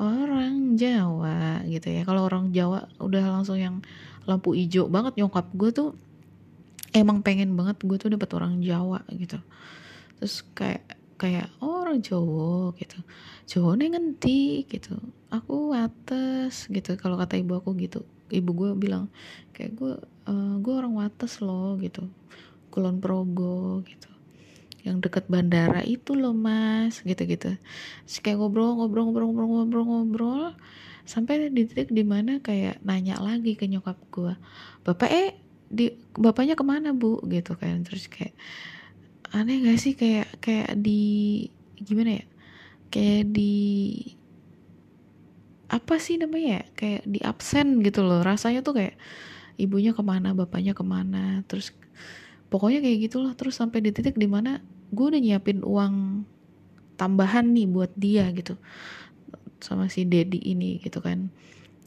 orang 0.00 0.76
Jawa 0.76 1.64
gitu 1.64 1.88
ya. 1.88 2.04
Kalau 2.04 2.28
orang 2.28 2.52
Jawa 2.52 2.88
udah 3.00 3.24
langsung 3.40 3.56
yang 3.56 3.80
lampu 4.28 4.52
hijau 4.52 4.86
banget 4.86 5.16
nyokap 5.16 5.48
gue 5.56 5.70
tuh 5.72 5.88
emang 6.90 7.22
pengen 7.22 7.54
banget 7.54 7.82
gue 7.82 7.96
tuh 7.98 8.10
dapet 8.10 8.30
orang 8.34 8.58
Jawa 8.62 9.02
gitu. 9.14 9.38
Terus 10.18 10.42
kayak 10.54 10.84
kayak 11.20 11.52
oh, 11.60 11.84
orang 11.84 12.00
Jawa 12.00 12.72
gitu. 12.80 12.98
Jawa 13.46 13.76
nih 13.76 13.88
ngendi 13.94 14.64
gitu. 14.66 14.96
Aku 15.30 15.76
wates 15.76 16.66
gitu. 16.72 16.96
Kalau 16.98 17.20
kata 17.20 17.38
ibu 17.38 17.58
aku 17.58 17.76
gitu. 17.78 18.02
Ibu 18.30 18.50
gue 18.54 18.70
bilang 18.78 19.10
kayak 19.54 19.74
gue 19.76 19.94
uh, 20.30 20.54
gue 20.58 20.74
orang 20.74 20.96
wates 20.96 21.38
loh 21.44 21.76
gitu. 21.78 22.08
Kulon 22.72 22.98
Progo 22.98 23.82
gitu. 23.86 24.10
Yang 24.80 25.10
deket 25.10 25.24
bandara 25.28 25.84
itu 25.84 26.16
loh 26.16 26.32
mas 26.32 27.04
gitu-gitu. 27.04 27.54
Terus 28.06 28.18
kayak 28.24 28.40
ngobrol 28.40 28.80
ngobrol 28.80 29.10
ngobrol 29.10 29.26
ngobrol 29.28 29.48
ngobrol 29.48 29.84
ngobrol. 29.84 30.44
Sampai 31.04 31.50
di 31.50 31.66
titik 31.66 31.90
di 31.90 32.06
mana 32.06 32.38
kayak 32.38 32.80
nanya 32.86 33.18
lagi 33.18 33.58
ke 33.58 33.66
nyokap 33.66 33.98
gue 34.14 34.34
bapak 34.86 35.10
eh 35.10 35.30
di 35.70 35.94
bapaknya 36.18 36.58
ke 36.58 36.64
mana 36.66 36.90
bu? 36.90 37.22
Gitu 37.30 37.54
kan. 37.54 37.86
Terus 37.86 38.10
kayak 38.10 38.34
aneh 39.30 39.62
gak 39.62 39.78
sih? 39.78 39.94
Kayak 39.94 40.42
kayak 40.42 40.74
di 40.82 41.46
gimana 41.78 42.20
ya? 42.20 42.24
Kayak 42.90 43.30
di 43.30 43.54
apa 45.70 46.02
sih 46.02 46.18
namanya 46.18 46.60
ya? 46.60 46.62
Kayak 46.74 47.02
di 47.06 47.18
absen 47.22 47.80
gitu 47.86 48.02
loh. 48.02 48.20
Rasanya 48.26 48.66
tuh 48.66 48.74
kayak 48.82 48.98
ibunya 49.56 49.94
ke 49.94 50.02
mana 50.02 50.34
bapaknya 50.34 50.74
ke 50.74 50.82
mana. 50.82 51.46
Terus 51.46 51.70
pokoknya 52.50 52.82
kayak 52.82 52.98
gitulah 53.06 53.32
terus 53.38 53.54
sampai 53.54 53.78
di 53.78 53.94
titik 53.94 54.18
di 54.18 54.26
mana 54.26 54.58
gue 54.90 55.06
udah 55.06 55.22
nyiapin 55.22 55.62
uang 55.62 56.26
tambahan 56.98 57.46
nih 57.54 57.70
buat 57.70 57.94
dia 57.94 58.26
gitu. 58.34 58.58
Sama 59.62 59.86
si 59.86 60.02
Dedi 60.02 60.42
ini 60.42 60.82
gitu 60.82 60.98
kan. 60.98 61.30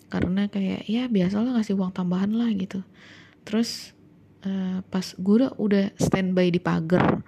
Karena 0.08 0.48
kayak 0.48 0.88
ya 0.88 1.12
biasalah 1.12 1.60
ngasih 1.60 1.75
uang 1.75 1.92
tambahan 1.92 2.32
lah 2.32 2.48
gitu 2.56 2.86
terus 3.43 3.93
uh, 4.47 4.79
pas 4.88 5.05
gue 5.15 5.35
udah 5.43 5.51
udah 5.59 5.85
standby 6.00 6.51
di 6.51 6.59
pagar 6.59 7.23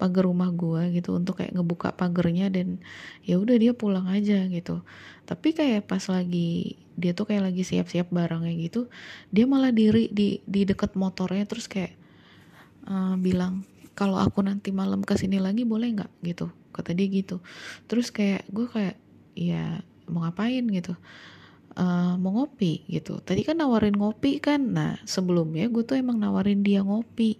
pagar 0.00 0.24
rumah 0.24 0.48
gue 0.48 0.96
gitu 0.96 1.20
untuk 1.20 1.44
kayak 1.44 1.52
ngebuka 1.52 1.92
pagernya 1.92 2.48
dan 2.48 2.80
ya 3.20 3.36
udah 3.36 3.60
dia 3.60 3.76
pulang 3.76 4.08
aja 4.08 4.48
gitu. 4.48 4.80
Tapi 5.28 5.52
kayak 5.52 5.84
pas 5.84 6.00
lagi 6.08 6.80
dia 6.96 7.12
tuh 7.12 7.28
kayak 7.28 7.52
lagi 7.52 7.62
siap-siap 7.64 8.08
barangnya 8.08 8.56
gitu 8.60 8.92
dia 9.32 9.44
malah 9.48 9.72
diri 9.72 10.08
di 10.12 10.40
di 10.44 10.68
deket 10.68 10.96
motornya 10.96 11.44
terus 11.48 11.68
kayak 11.68 11.96
uh, 12.88 13.16
bilang 13.20 13.64
kalau 13.92 14.16
aku 14.16 14.40
nanti 14.40 14.72
malam 14.72 15.04
ke 15.04 15.12
sini 15.20 15.36
lagi 15.36 15.68
boleh 15.68 15.92
nggak? 16.00 16.12
gitu. 16.24 16.48
Kata 16.72 16.96
dia 16.96 17.04
gitu. 17.12 17.44
Terus 17.84 18.08
kayak 18.08 18.48
gue 18.48 18.66
kayak 18.72 18.96
ya 19.36 19.84
mau 20.08 20.24
ngapain? 20.24 20.64
gitu 20.64 20.96
uh, 21.76 22.14
mau 22.18 22.32
ngopi 22.42 22.86
gitu. 22.90 23.20
Tadi 23.22 23.46
kan 23.46 23.60
nawarin 23.60 23.94
ngopi 23.94 24.42
kan. 24.42 24.62
Nah 24.74 24.98
sebelumnya 25.06 25.68
gue 25.70 25.82
tuh 25.86 25.98
emang 26.00 26.18
nawarin 26.18 26.64
dia 26.64 26.82
ngopi. 26.82 27.38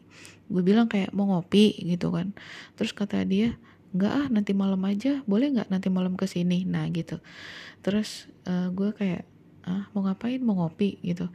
Gue 0.51 0.63
bilang 0.63 0.87
kayak 0.91 1.15
mau 1.15 1.27
ngopi 1.31 1.79
gitu 1.87 2.11
kan. 2.15 2.35
Terus 2.79 2.93
kata 2.95 3.23
dia 3.27 3.57
nggak 3.91 4.13
ah 4.13 4.27
nanti 4.31 4.53
malam 4.55 4.83
aja. 4.87 5.23
Boleh 5.27 5.51
nggak 5.55 5.69
nanti 5.73 5.89
malam 5.91 6.15
ke 6.15 6.27
sini 6.31 6.63
nah 6.67 6.87
gitu. 6.91 7.19
Terus 7.83 8.31
uh, 8.47 8.71
gue 8.71 8.95
kayak 8.95 9.27
ah 9.67 9.91
mau 9.97 10.07
ngapain? 10.07 10.39
Mau 10.43 10.59
ngopi 10.59 11.01
gitu. 11.03 11.27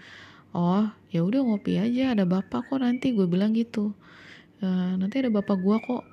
Oh 0.56 0.88
ya 1.12 1.24
udah 1.24 1.44
ngopi 1.44 1.80
aja. 1.82 2.16
Ada 2.16 2.24
bapak 2.24 2.72
kok 2.72 2.80
nanti. 2.80 3.12
Gue 3.12 3.28
bilang 3.28 3.52
gitu. 3.52 3.92
Uh, 4.64 4.96
nanti 4.96 5.20
ada 5.20 5.32
bapak 5.32 5.60
gue 5.60 5.78
kok. 5.84 6.04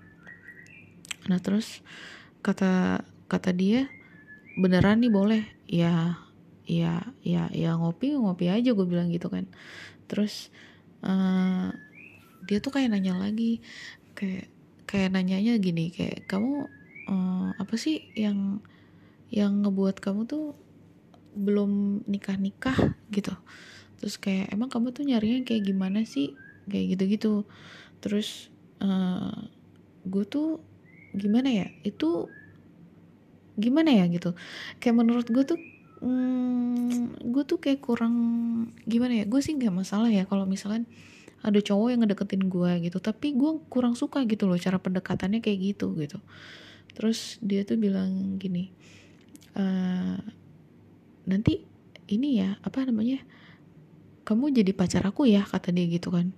Nah 1.30 1.38
terus 1.38 1.82
kata 2.42 3.06
kata 3.30 3.54
dia 3.54 3.86
beneran 4.58 4.98
nih 4.98 5.12
boleh? 5.14 5.42
Ya 5.70 6.18
ya 6.66 7.02
ya 7.26 7.50
ya 7.50 7.75
ngopi 7.75 8.14
ngopi 8.14 8.47
aja 8.49 8.71
gue 8.75 8.87
bilang 8.87 9.11
gitu 9.11 9.28
kan. 9.28 9.47
Terus 10.07 10.50
uh, 11.02 11.71
dia 12.47 12.59
tuh 12.59 12.75
kayak 12.75 12.95
nanya 12.95 13.19
lagi 13.19 13.62
kayak 14.19 14.50
kayak 14.87 15.14
nanyanya 15.14 15.57
gini 15.59 15.88
kayak 15.95 16.26
kamu 16.28 16.69
uh, 17.09 17.50
apa 17.57 17.75
sih 17.78 18.12
yang 18.19 18.61
yang 19.33 19.64
ngebuat 19.64 19.99
kamu 20.04 20.28
tuh 20.28 20.52
belum 21.33 22.04
nikah 22.07 22.37
nikah 22.37 22.76
gitu. 23.09 23.33
Terus 24.02 24.19
kayak 24.21 24.52
emang 24.52 24.69
kamu 24.69 24.92
tuh 24.92 25.07
nyarinya 25.07 25.47
kayak 25.47 25.64
gimana 25.64 26.04
sih? 26.04 26.35
Kayak 26.69 26.99
gitu 26.99 27.04
gitu 27.19 27.33
terus 28.02 28.50
uh, 28.83 29.47
gue 30.04 30.25
tuh 30.26 30.59
gimana 31.14 31.49
ya? 31.49 31.66
Itu 31.87 32.28
gimana 33.57 33.95
ya 33.95 34.04
gitu? 34.11 34.35
Kayak 34.83 34.97
menurut 35.00 35.26
gue 35.31 35.45
tuh 35.47 35.59
hmm, 36.02 37.23
gue 37.30 37.42
tuh 37.47 37.59
kayak 37.62 37.80
kurang 37.80 38.14
gimana 38.85 39.23
ya 39.23 39.25
gue 39.25 39.40
sih 39.40 39.54
nggak 39.54 39.73
masalah 39.73 40.11
ya 40.11 40.26
kalau 40.26 40.44
misalkan 40.44 40.85
ada 41.42 41.59
cowok 41.59 41.88
yang 41.90 42.00
ngedeketin 42.06 42.47
gue 42.47 42.71
gitu. 42.87 42.99
Tapi 43.02 43.35
gue 43.35 43.50
kurang 43.66 43.99
suka 43.99 44.23
gitu 44.26 44.47
loh 44.47 44.59
cara 44.59 44.78
pendekatannya 44.78 45.42
kayak 45.42 45.75
gitu 45.75 45.94
gitu. 45.99 46.18
Terus 46.94 47.42
dia 47.42 47.66
tuh 47.66 47.78
bilang 47.80 48.38
gini 48.38 48.71
e, 49.59 49.64
nanti 51.26 51.66
ini 52.11 52.42
ya 52.42 52.59
apa 52.62 52.85
namanya 52.87 53.23
kamu 54.23 54.54
jadi 54.54 54.71
pacar 54.76 55.02
aku 55.02 55.26
ya 55.26 55.42
kata 55.42 55.75
dia 55.75 55.87
gitu 55.90 56.14
kan. 56.14 56.30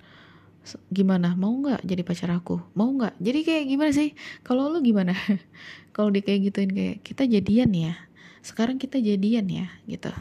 Gimana 0.88 1.36
mau 1.36 1.52
nggak 1.52 1.84
jadi 1.84 2.00
pacar 2.00 2.32
aku? 2.32 2.64
Mau 2.72 2.88
nggak? 2.96 3.20
Jadi 3.20 3.40
kayak 3.44 3.64
gimana 3.68 3.92
sih? 3.92 4.16
Kalau 4.40 4.72
lu 4.72 4.80
gimana? 4.80 5.12
Kalau 5.94 6.08
dia 6.08 6.24
kayak 6.24 6.48
gituin 6.48 6.72
kayak 6.72 6.96
kita 7.04 7.28
jadian 7.28 7.70
ya 7.76 7.94
sekarang 8.44 8.76
kita 8.76 9.00
jadian 9.00 9.48
ya 9.48 9.66
gitu. 9.88 10.12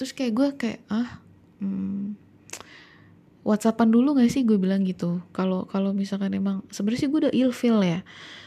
Terus 0.00 0.16
kayak 0.16 0.32
gue 0.32 0.48
kayak 0.56 0.80
ah 0.88 1.20
hmm, 1.60 2.16
whatsappan 3.44 3.92
dulu 3.92 4.16
gak 4.16 4.32
sih? 4.32 4.40
Gue 4.48 4.56
bilang 4.56 4.80
gitu. 4.88 5.20
Kalau 5.36 5.68
kalau 5.68 5.92
misalkan 5.92 6.32
emang 6.32 6.64
sebenarnya 6.72 7.00
sih 7.04 7.10
gue 7.12 7.20
udah 7.28 7.34
ilfil 7.36 7.78
ya. 7.84 8.00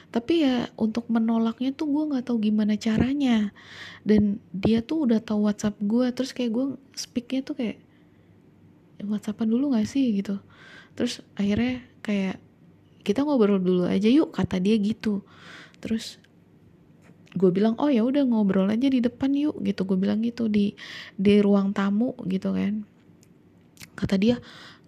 Tapi 0.09 0.45
ya 0.45 0.69
untuk 0.77 1.09
menolaknya 1.09 1.73
tuh 1.73 1.89
gue 1.89 2.03
nggak 2.13 2.25
tahu 2.29 2.37
gimana 2.41 2.73
caranya. 2.73 3.53
Dan 4.01 4.41
dia 4.49 4.81
tuh 4.81 5.05
udah 5.05 5.21
tahu 5.21 5.45
WhatsApp 5.45 5.77
gue 5.77 6.09
terus 6.09 6.33
kayak 6.33 6.51
gue 6.57 6.65
speaknya 6.97 7.45
tuh 7.45 7.53
kayak 7.53 7.77
WhatsAppan 9.05 9.53
dulu 9.53 9.77
gak 9.77 9.85
sih? 9.85 10.17
Gitu. 10.17 10.41
Terus 10.97 11.21
akhirnya 11.37 11.85
kayak 12.01 12.41
kita 13.05 13.21
ngobrol 13.21 13.61
dulu 13.61 13.85
aja 13.85 14.09
yuk 14.09 14.33
kata 14.33 14.57
dia 14.57 14.81
gitu. 14.81 15.21
Terus 15.77 16.17
gue 17.33 17.49
bilang 17.49 17.73
oh 17.81 17.89
ya 17.89 18.05
udah 18.05 18.21
ngobrol 18.29 18.69
aja 18.69 18.87
di 18.89 19.01
depan 19.01 19.33
yuk 19.33 19.57
gitu. 19.65 19.85
Gue 19.89 19.97
bilang 19.97 20.21
gitu 20.21 20.45
di 20.45 20.77
di 21.17 21.41
ruang 21.41 21.73
tamu 21.73 22.13
gitu 22.29 22.53
kan. 22.53 22.85
Kata 23.97 24.15
dia 24.17 24.37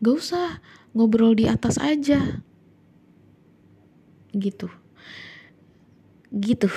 gak 0.02 0.16
usah 0.16 0.62
ngobrol 0.94 1.34
di 1.34 1.50
atas 1.50 1.82
aja. 1.82 2.42
Gitu. 4.32 4.70
Gitu. 6.30 6.70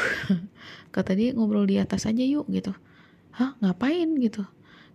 Kata 0.94 1.12
dia 1.12 1.36
ngobrol 1.36 1.68
di 1.68 1.76
atas 1.76 2.08
aja 2.08 2.24
yuk 2.24 2.48
gitu. 2.48 2.72
Hah 3.36 3.54
ngapain? 3.60 4.08
Gitu. 4.16 4.42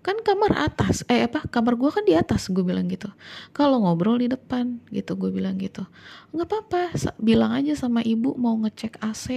Kan 0.04 0.20
kamar 0.26 0.58
atas. 0.58 1.06
Eh 1.08 1.24
apa 1.24 1.46
kamar 1.48 1.78
gue 1.78 1.90
kan 1.94 2.04
di 2.04 2.18
atas 2.18 2.50
gue 2.50 2.66
bilang 2.66 2.90
gitu. 2.90 3.14
Kalau 3.54 3.86
ngobrol 3.86 4.18
di 4.20 4.28
depan 4.28 4.82
gitu 4.90 5.16
gue 5.16 5.30
bilang 5.30 5.62
gitu. 5.62 5.86
Nggak 6.34 6.48
apa-apa 6.50 6.82
bilang 7.22 7.54
aja 7.54 7.78
sama 7.78 8.02
ibu 8.02 8.34
mau 8.36 8.58
ngecek 8.58 9.00
AC 9.00 9.28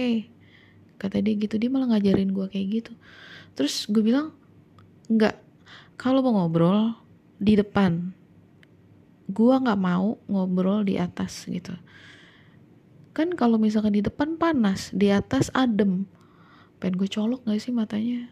kata 0.97 1.21
dia 1.21 1.33
gitu 1.37 1.55
dia 1.61 1.69
malah 1.69 1.95
ngajarin 1.95 2.33
gue 2.33 2.45
kayak 2.49 2.67
gitu. 2.81 2.93
Terus 3.53 3.85
gue 3.89 4.01
bilang 4.01 4.33
nggak 5.07 5.37
kalau 5.97 6.21
mau 6.21 6.43
ngobrol 6.43 6.93
di 7.37 7.57
depan 7.57 8.13
gue 9.27 9.55
nggak 9.55 9.79
mau 9.79 10.17
ngobrol 10.27 10.83
di 10.83 10.97
atas 10.97 11.45
gitu. 11.47 11.73
Kan 13.13 13.33
kalau 13.33 13.57
misalkan 13.57 13.97
di 13.97 14.01
depan 14.05 14.37
panas 14.37 14.93
di 14.93 15.09
atas 15.09 15.49
adem. 15.53 16.05
Pengen 16.77 17.01
gue 17.01 17.09
colok 17.09 17.41
gak 17.49 17.57
sih 17.57 17.73
matanya? 17.73 18.29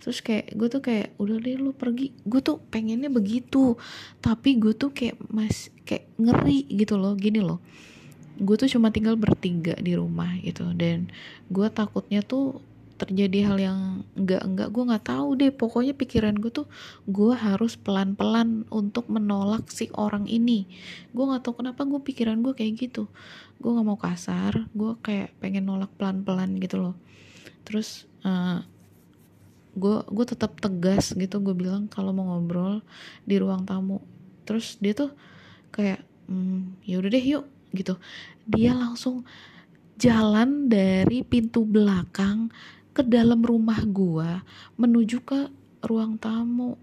Terus 0.00 0.24
kayak 0.24 0.56
gue 0.56 0.68
tuh 0.72 0.80
kayak 0.80 1.12
udah 1.20 1.36
deh 1.36 1.60
lu 1.60 1.76
pergi. 1.76 2.16
Gue 2.24 2.40
tuh 2.40 2.56
pengennya 2.72 3.12
begitu 3.12 3.76
tapi 4.24 4.56
gue 4.56 4.72
tuh 4.72 4.90
kayak 4.90 5.20
mas 5.28 5.68
kayak 5.84 6.08
ngeri 6.16 6.64
gitu 6.72 6.96
loh 6.96 7.12
gini 7.14 7.44
loh 7.44 7.60
gue 8.42 8.56
tuh 8.58 8.66
cuma 8.66 8.90
tinggal 8.90 9.14
bertiga 9.14 9.78
di 9.78 9.94
rumah 9.94 10.34
gitu. 10.42 10.66
Dan 10.74 11.08
gue 11.46 11.66
takutnya 11.70 12.26
tuh 12.26 12.58
terjadi 12.98 13.50
hal 13.50 13.58
yang 13.58 13.78
enggak 14.14 14.42
enggak 14.46 14.68
gue 14.70 14.82
nggak 14.82 15.06
tahu 15.06 15.28
deh. 15.38 15.50
Pokoknya 15.54 15.94
pikiran 15.94 16.34
gue 16.38 16.50
tuh 16.50 16.66
gue 17.06 17.32
harus 17.34 17.78
pelan 17.78 18.18
pelan 18.18 18.66
untuk 18.68 19.06
menolak 19.06 19.70
si 19.70 19.88
orang 19.94 20.26
ini. 20.26 20.66
Gue 21.14 21.24
nggak 21.30 21.46
tahu 21.46 21.62
kenapa 21.62 21.86
gue 21.86 22.02
pikiran 22.02 22.42
gue 22.42 22.54
kayak 22.54 22.90
gitu. 22.90 23.06
Gue 23.62 23.70
nggak 23.74 23.86
mau 23.86 23.98
kasar 23.98 24.66
gue 24.74 24.92
kayak 25.02 25.38
pengen 25.38 25.70
nolak 25.70 25.90
pelan 25.94 26.26
pelan 26.26 26.58
gitu 26.58 26.82
loh. 26.82 26.94
Terus 27.62 28.10
uh, 28.26 28.62
gue 29.78 29.96
gue 30.02 30.24
tetap 30.26 30.58
tegas 30.58 31.14
gitu. 31.14 31.38
Gue 31.38 31.54
bilang 31.54 31.86
kalau 31.86 32.10
mau 32.10 32.26
ngobrol 32.34 32.82
di 33.22 33.38
ruang 33.38 33.62
tamu. 33.62 34.02
Terus 34.42 34.78
dia 34.82 34.94
tuh 34.94 35.14
kayak 35.70 36.02
hmm, 36.26 36.82
ya 36.86 36.98
udah 36.98 37.10
deh 37.10 37.24
yuk 37.24 37.46
gitu. 37.72 37.98
Dia 38.48 38.72
langsung 38.76 39.24
jalan 40.00 40.70
dari 40.72 41.24
pintu 41.26 41.64
belakang 41.68 42.48
ke 42.92 43.00
dalam 43.04 43.40
rumah 43.40 43.80
gua 43.88 44.44
menuju 44.76 45.24
ke 45.24 45.48
ruang 45.84 46.16
tamu. 46.20 46.76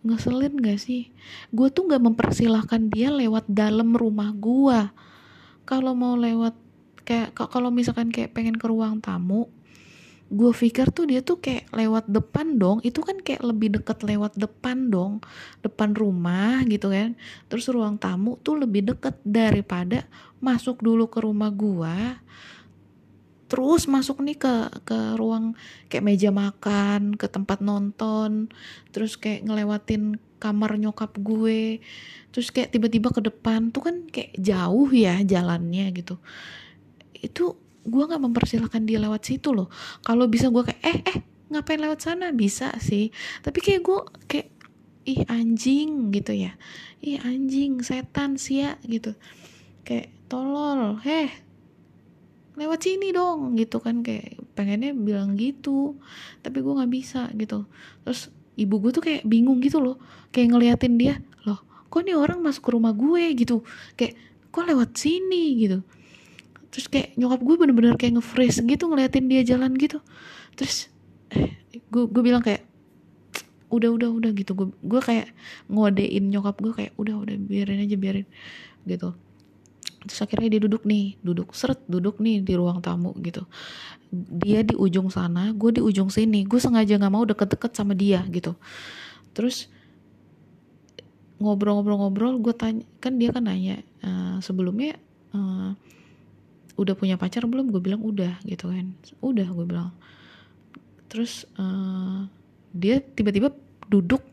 Ngeselin 0.00 0.56
gak 0.64 0.80
sih? 0.80 1.12
Gue 1.52 1.68
tuh 1.68 1.84
gak 1.92 2.00
mempersilahkan 2.00 2.88
dia 2.88 3.12
lewat 3.12 3.44
dalam 3.52 3.92
rumah 3.92 4.32
gua. 4.32 4.96
Kalau 5.68 5.92
mau 5.92 6.16
lewat 6.16 6.56
kayak 7.04 7.36
kalau 7.36 7.68
misalkan 7.74 8.08
kayak 8.08 8.32
pengen 8.32 8.56
ke 8.56 8.70
ruang 8.70 9.02
tamu 9.02 9.50
gue 10.30 10.54
pikir 10.54 10.94
tuh 10.94 11.10
dia 11.10 11.26
tuh 11.26 11.42
kayak 11.42 11.74
lewat 11.74 12.06
depan 12.06 12.54
dong. 12.54 12.78
Itu 12.86 13.02
kan 13.02 13.18
kayak 13.18 13.42
lebih 13.42 13.82
deket 13.82 14.06
lewat 14.06 14.38
depan 14.38 14.86
dong. 14.88 15.18
Depan 15.60 15.92
rumah 15.98 16.62
gitu 16.70 16.94
kan. 16.94 17.18
Terus 17.50 17.66
ruang 17.66 17.98
tamu 17.98 18.38
tuh 18.38 18.62
lebih 18.62 18.94
deket 18.94 19.18
daripada 19.26 20.06
masuk 20.38 20.78
dulu 20.80 21.10
ke 21.10 21.18
rumah 21.18 21.50
gua. 21.50 22.22
Terus 23.50 23.90
masuk 23.90 24.22
nih 24.22 24.38
ke 24.38 24.54
ke 24.86 25.18
ruang 25.18 25.58
kayak 25.90 26.06
meja 26.06 26.30
makan 26.30 27.18
ke 27.18 27.26
tempat 27.26 27.58
nonton. 27.58 28.46
Terus 28.94 29.18
kayak 29.18 29.50
ngelewatin 29.50 30.22
kamar 30.38 30.78
nyokap 30.78 31.10
gue. 31.18 31.82
Terus 32.30 32.54
kayak 32.54 32.70
tiba-tiba 32.70 33.10
ke 33.10 33.18
depan. 33.18 33.74
Tuh 33.74 33.82
kan 33.82 34.06
kayak 34.06 34.38
jauh 34.38 34.86
ya 34.94 35.18
jalannya 35.26 35.90
gitu. 35.90 36.22
Itu 37.18 37.58
gue 37.84 38.04
nggak 38.04 38.20
mempersilahkan 38.20 38.82
dia 38.84 39.00
lewat 39.00 39.24
situ 39.24 39.56
loh. 39.56 39.72
Kalau 40.04 40.28
bisa 40.28 40.52
gue 40.52 40.62
kayak 40.64 40.80
eh 40.84 40.98
eh 41.04 41.18
ngapain 41.48 41.80
lewat 41.80 42.00
sana? 42.04 42.32
Bisa 42.34 42.76
sih. 42.78 43.08
Tapi 43.40 43.58
kayak 43.60 43.80
gue 43.80 44.00
kayak 44.28 44.48
ih 45.08 45.20
anjing 45.26 46.12
gitu 46.12 46.36
ya. 46.36 46.52
Ih 47.00 47.20
anjing 47.24 47.80
setan 47.80 48.36
sia 48.36 48.76
gitu. 48.84 49.16
Kayak 49.86 50.12
tolol 50.28 51.00
heh 51.00 51.32
lewat 52.60 52.80
sini 52.84 53.16
dong 53.16 53.56
gitu 53.56 53.80
kan. 53.80 54.04
Kayak 54.04 54.36
pengennya 54.52 54.92
bilang 54.92 55.40
gitu 55.40 55.96
tapi 56.44 56.60
gue 56.60 56.72
nggak 56.76 56.92
bisa 56.92 57.32
gitu. 57.32 57.64
Terus 58.04 58.28
ibu 58.60 58.76
gue 58.76 58.92
tuh 58.92 59.02
kayak 59.04 59.24
bingung 59.24 59.64
gitu 59.64 59.80
loh. 59.80 59.96
Kayak 60.30 60.56
ngeliatin 60.56 61.00
dia 61.00 61.16
loh 61.48 61.64
kok 61.90 62.06
nih 62.06 62.14
orang 62.14 62.38
masuk 62.44 62.68
ke 62.68 62.70
rumah 62.76 62.92
gue 62.92 63.24
gitu. 63.34 63.64
Kayak 63.96 64.20
kok 64.52 64.68
lewat 64.68 65.00
sini? 65.00 65.56
gitu 65.56 65.80
terus 66.70 66.86
kayak 66.86 67.18
nyokap 67.18 67.42
gue 67.42 67.54
bener-bener 67.58 67.94
kayak 67.98 68.18
nge-freeze 68.18 68.62
gitu 68.62 68.86
ngeliatin 68.86 69.26
dia 69.26 69.42
jalan 69.42 69.74
gitu. 69.74 69.98
Terus 70.54 70.86
eh, 71.34 71.58
gue 71.90 72.02
gue 72.06 72.22
bilang 72.22 72.42
kayak 72.42 72.62
udah 73.70 73.90
udah 73.90 74.08
udah 74.10 74.30
gitu. 74.34 74.54
Gue 74.54 74.68
gue 74.78 75.00
kayak 75.02 75.34
ngodein 75.66 76.30
nyokap 76.30 76.56
gue 76.62 76.72
kayak 76.74 76.92
udah 76.94 77.14
udah 77.18 77.36
biarin 77.38 77.82
aja 77.82 77.96
biarin 77.98 78.26
gitu. 78.86 79.14
Terus 80.00 80.18
akhirnya 80.24 80.48
dia 80.48 80.60
duduk 80.64 80.86
nih 80.86 81.18
duduk 81.20 81.52
seret 81.52 81.82
duduk 81.90 82.22
nih 82.22 82.40
di 82.40 82.54
ruang 82.54 82.78
tamu 82.80 83.12
gitu. 83.20 83.44
Dia 84.14 84.62
di 84.62 84.78
ujung 84.78 85.10
sana 85.10 85.50
gue 85.50 85.70
di 85.74 85.82
ujung 85.82 86.08
sini. 86.08 86.46
Gue 86.46 86.62
sengaja 86.62 86.96
nggak 86.96 87.12
mau 87.12 87.26
deket-deket 87.26 87.74
sama 87.74 87.98
dia 87.98 88.22
gitu. 88.30 88.54
Terus 89.34 89.70
ngobrol-ngobrol-ngobrol 91.40 92.36
gue 92.44 92.52
tanya 92.52 92.84
kan 93.00 93.16
dia 93.16 93.32
kan 93.32 93.48
nanya 93.48 93.80
uh, 94.04 94.36
sebelumnya 94.44 95.00
uh, 95.32 95.72
udah 96.80 96.96
punya 96.96 97.20
pacar 97.20 97.44
belum? 97.44 97.68
Gue 97.68 97.84
bilang 97.84 98.00
udah 98.00 98.40
gitu 98.48 98.72
kan. 98.72 98.96
Udah 99.20 99.44
gue 99.44 99.66
bilang. 99.68 99.92
Terus 101.12 101.44
uh, 101.60 102.24
dia 102.72 103.04
tiba-tiba 103.04 103.52
duduk 103.92 104.24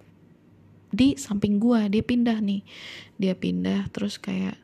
di 0.88 1.20
samping 1.20 1.60
gue 1.60 1.92
dia 1.92 2.04
pindah 2.04 2.40
nih. 2.40 2.64
Dia 3.20 3.36
pindah 3.36 3.92
terus 3.92 4.16
kayak 4.16 4.56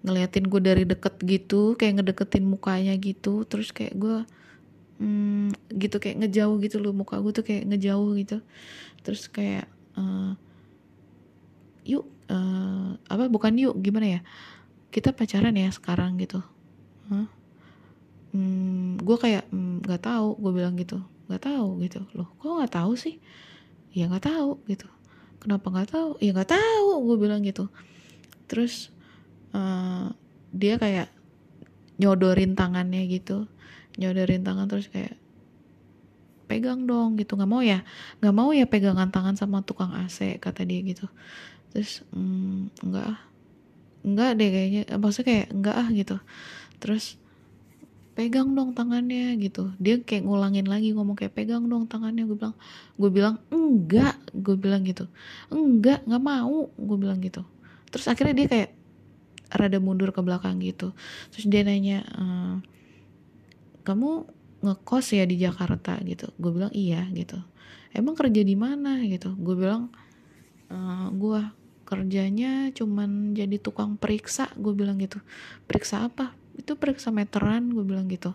ngeliatin 0.00 0.48
gue 0.48 0.60
dari 0.64 0.84
deket 0.88 1.20
gitu 1.20 1.76
kayak 1.76 2.00
ngedeketin 2.00 2.48
mukanya 2.48 2.96
gitu. 2.96 3.44
Terus 3.44 3.68
kayak 3.76 3.92
gue 4.00 4.18
hmm, 5.04 5.52
gitu 5.76 6.00
kayak 6.00 6.24
ngejauh 6.24 6.56
gitu 6.64 6.80
loh. 6.80 6.96
Muka 6.96 7.20
gue 7.20 7.36
tuh 7.36 7.44
kayak 7.44 7.68
ngejauh 7.68 8.16
gitu. 8.16 8.40
Terus 9.04 9.28
kayak 9.28 9.68
uh, 10.00 10.32
yuk 11.84 12.08
uh, 12.32 12.96
apa 13.12 13.28
bukan 13.28 13.52
yuk 13.60 13.76
gimana 13.84 14.18
ya? 14.18 14.20
Kita 14.88 15.12
pacaran 15.12 15.52
ya 15.52 15.68
sekarang 15.68 16.16
gitu 16.16 16.55
hmm, 18.36 19.00
gue 19.00 19.16
kayak 19.16 19.48
hmm, 19.48 19.84
nggak 19.84 20.00
hmm, 20.02 20.08
tahu 20.12 20.28
gue 20.38 20.52
bilang 20.52 20.74
gitu. 20.76 20.98
Nggak 21.26 21.42
tahu 21.48 21.68
gitu. 21.82 22.00
Loh 22.14 22.28
kok 22.36 22.52
nggak 22.62 22.74
tahu 22.74 22.92
sih? 22.94 23.16
Ya 23.96 24.06
nggak 24.10 24.28
tahu 24.28 24.60
gitu. 24.68 24.86
Kenapa 25.40 25.66
nggak 25.72 25.90
tahu? 25.90 26.08
Ya 26.20 26.30
nggak 26.36 26.52
tahu 26.52 26.88
gue 27.08 27.16
bilang 27.16 27.40
gitu. 27.42 27.72
Terus 28.46 28.92
uh, 29.56 30.12
dia 30.52 30.76
kayak 30.76 31.08
nyodorin 31.96 32.52
tangannya 32.54 33.08
gitu. 33.08 33.48
Nyodorin 33.96 34.44
tangan 34.44 34.68
terus 34.68 34.92
kayak 34.92 35.16
pegang 36.46 36.84
dong 36.84 37.16
gitu. 37.16 37.34
Nggak 37.34 37.50
mau 37.50 37.62
ya. 37.64 37.82
Nggak 38.20 38.34
mau 38.36 38.50
ya 38.52 38.68
pegangan 38.68 39.08
tangan 39.10 39.34
sama 39.34 39.64
tukang 39.64 39.96
AC 39.96 40.38
kata 40.38 40.62
dia 40.62 40.84
gitu. 40.84 41.08
Terus 41.72 42.04
mm, 42.12 42.84
enggak 42.84 43.06
ah. 43.16 43.20
Enggak 44.06 44.38
deh 44.38 44.48
kayaknya. 44.52 44.82
Maksudnya 45.00 45.26
kayak 45.26 45.46
enggak 45.50 45.74
ah 45.74 45.88
gitu 45.90 46.16
terus 46.78 47.16
pegang 48.16 48.56
dong 48.56 48.72
tangannya 48.72 49.36
gitu. 49.36 49.76
Dia 49.76 50.00
kayak 50.00 50.24
ngulangin 50.24 50.64
lagi 50.64 50.96
ngomong 50.96 51.20
kayak 51.20 51.36
pegang 51.36 51.68
dong 51.68 51.84
tangannya. 51.84 52.24
Gue 52.24 52.40
bilang 52.40 52.56
gue 52.96 53.10
bilang 53.12 53.36
enggak. 53.52 54.16
Gue 54.32 54.56
bilang 54.56 54.82
gitu 54.88 55.04
enggak 55.52 56.00
nggak 56.08 56.24
mau. 56.24 56.72
Gue 56.80 56.96
bilang 56.96 57.20
gitu. 57.20 57.44
Terus 57.92 58.08
akhirnya 58.08 58.34
dia 58.34 58.48
kayak 58.48 58.70
rada 59.52 59.78
mundur 59.78 60.10
ke 60.16 60.20
belakang 60.24 60.56
gitu. 60.64 60.96
Terus 61.30 61.44
dia 61.44 61.60
nanya 61.62 62.08
e, 62.08 62.24
kamu 63.84 64.24
ngekos 64.64 65.06
ya 65.12 65.28
di 65.28 65.36
Jakarta? 65.36 66.00
Gitu. 66.00 66.32
Gue 66.40 66.56
bilang 66.56 66.72
iya 66.72 67.04
gitu. 67.12 67.36
Emang 67.92 68.16
kerja 68.16 68.40
di 68.40 68.56
mana? 68.56 68.96
Gitu. 69.04 69.36
Gue 69.36 69.60
bilang 69.60 69.92
e, 70.72 70.76
gue 71.12 71.40
kerjanya 71.84 72.72
cuman 72.72 73.36
jadi 73.36 73.60
tukang 73.60 74.00
periksa. 74.00 74.48
Gue 74.56 74.72
bilang 74.72 74.96
gitu. 74.96 75.20
Periksa 75.68 76.08
apa 76.08 76.45
itu 76.56 76.72
periksa 76.74 77.12
meteran 77.12 77.70
gue 77.70 77.84
bilang 77.84 78.08
gitu. 78.08 78.32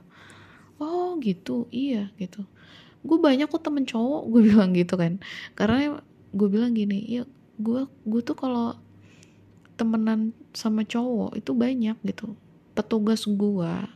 Oh 0.77 1.17
gitu? 1.21 1.65
Iya 1.73 2.13
gitu. 2.21 2.45
Gue 3.01 3.17
banyak 3.17 3.49
kok 3.49 3.65
temen 3.65 3.83
cowok 3.85 4.21
gue 4.29 4.41
bilang 4.53 4.71
gitu 4.77 4.95
kan. 4.95 5.17
Karena 5.57 5.99
gue 6.31 6.47
bilang 6.47 6.71
gini 6.71 7.03
ya 7.09 7.23
gue 7.61 7.85
gue 7.85 8.21
tuh 8.23 8.37
kalau 8.37 8.77
temenan 9.75 10.29
sama 10.53 10.85
cowok 10.85 11.33
itu 11.37 11.51
banyak 11.57 11.97
gitu. 12.05 12.37
Petugas 12.77 13.25
gua 13.25 13.89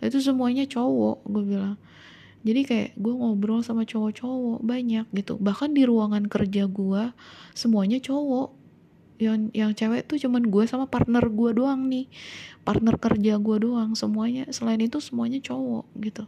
itu 0.00 0.20
semuanya 0.20 0.64
cowok 0.64 1.24
gue 1.28 1.44
bilang. 1.44 1.76
Jadi 2.46 2.60
kayak 2.62 2.90
gue 2.96 3.10
ngobrol 3.10 3.60
sama 3.60 3.82
cowok-cowok 3.82 4.62
banyak 4.62 5.04
gitu. 5.12 5.34
Bahkan 5.36 5.74
di 5.76 5.82
ruangan 5.84 6.24
kerja 6.30 6.64
gua 6.70 7.12
semuanya 7.52 8.00
cowok 8.00 8.65
yang 9.16 9.48
yang 9.56 9.72
cewek 9.72 10.04
tuh 10.04 10.20
cuman 10.20 10.48
gue 10.48 10.64
sama 10.68 10.86
partner 10.88 11.24
gue 11.28 11.50
doang 11.56 11.88
nih. 11.88 12.06
Partner 12.62 12.96
kerja 13.00 13.40
gue 13.40 13.56
doang 13.62 13.96
semuanya. 13.96 14.48
Selain 14.52 14.80
itu 14.80 15.00
semuanya 15.00 15.40
cowok 15.40 15.86
gitu. 16.02 16.24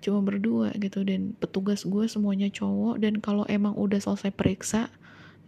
Cuma 0.00 0.20
berdua 0.24 0.72
gitu. 0.76 1.04
Dan 1.04 1.32
petugas 1.36 1.84
gue 1.88 2.04
semuanya 2.06 2.52
cowok. 2.52 3.00
Dan 3.00 3.20
kalau 3.24 3.44
emang 3.48 3.76
udah 3.76 4.00
selesai 4.00 4.32
periksa 4.32 4.92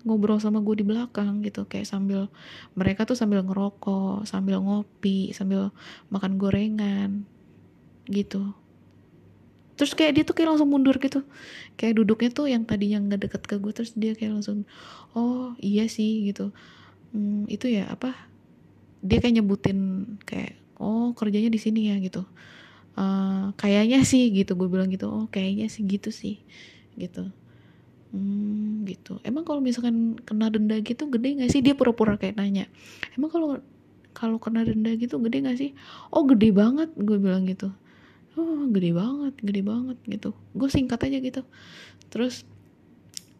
ngobrol 0.02 0.42
sama 0.42 0.58
gue 0.64 0.80
di 0.80 0.86
belakang 0.86 1.44
gitu. 1.44 1.68
Kayak 1.68 1.88
sambil 1.90 2.20
mereka 2.72 3.04
tuh 3.04 3.14
sambil 3.18 3.44
ngerokok 3.44 4.24
sambil 4.24 4.58
ngopi 4.64 5.30
sambil 5.36 5.70
makan 6.08 6.40
gorengan 6.40 7.28
gitu 8.10 8.56
terus 9.82 9.98
kayak 9.98 10.14
dia 10.14 10.22
tuh 10.22 10.38
kayak 10.38 10.54
langsung 10.54 10.70
mundur 10.70 10.94
gitu. 11.02 11.26
Kayak 11.74 11.98
duduknya 11.98 12.30
tuh 12.30 12.46
yang 12.46 12.62
tadi 12.62 12.94
yang 12.94 13.10
nggak 13.10 13.26
deket 13.26 13.42
ke 13.50 13.58
gue 13.58 13.72
terus 13.74 13.90
dia 13.98 14.14
kayak 14.14 14.38
langsung 14.38 14.62
oh 15.18 15.58
iya 15.58 15.90
sih 15.90 16.22
gitu. 16.30 16.54
Hmm, 17.10 17.50
itu 17.50 17.66
ya 17.66 17.90
apa 17.90 18.14
dia 19.02 19.18
kayak 19.18 19.42
nyebutin 19.42 20.06
kayak 20.22 20.54
oh 20.78 21.10
kerjanya 21.18 21.50
di 21.50 21.58
sini 21.58 21.90
ya 21.90 21.98
gitu. 21.98 22.22
Uh, 22.94 23.50
kayaknya 23.58 24.06
sih 24.06 24.30
gitu 24.30 24.54
gue 24.54 24.70
bilang 24.70 24.86
gitu. 24.86 25.10
Oh 25.10 25.26
kayaknya 25.34 25.66
sih 25.66 25.82
gitu 25.82 26.14
sih 26.14 26.38
gitu. 26.94 27.26
Hmm, 28.14 28.86
gitu. 28.86 29.18
Emang 29.26 29.42
kalau 29.42 29.58
misalkan 29.58 30.14
kena 30.22 30.46
denda 30.46 30.78
gitu 30.78 31.10
gede 31.10 31.42
gak 31.42 31.50
sih? 31.50 31.58
Dia 31.58 31.74
pura-pura 31.74 32.14
kayak 32.14 32.38
nanya. 32.38 32.70
Emang 33.18 33.34
kalau 33.34 33.58
kalau 34.14 34.38
kena 34.38 34.62
denda 34.62 34.94
gitu 34.94 35.18
gede 35.18 35.42
gak 35.42 35.58
sih? 35.58 35.74
Oh 36.14 36.22
gede 36.22 36.54
banget 36.54 36.94
gue 36.94 37.18
bilang 37.18 37.50
gitu 37.50 37.74
oh 38.38 38.64
gede 38.72 38.90
banget 38.96 39.34
gede 39.40 39.62
banget 39.64 39.98
gitu. 40.08 40.30
Gue 40.56 40.68
singkat 40.72 41.00
aja 41.04 41.18
gitu. 41.20 41.42
Terus 42.08 42.44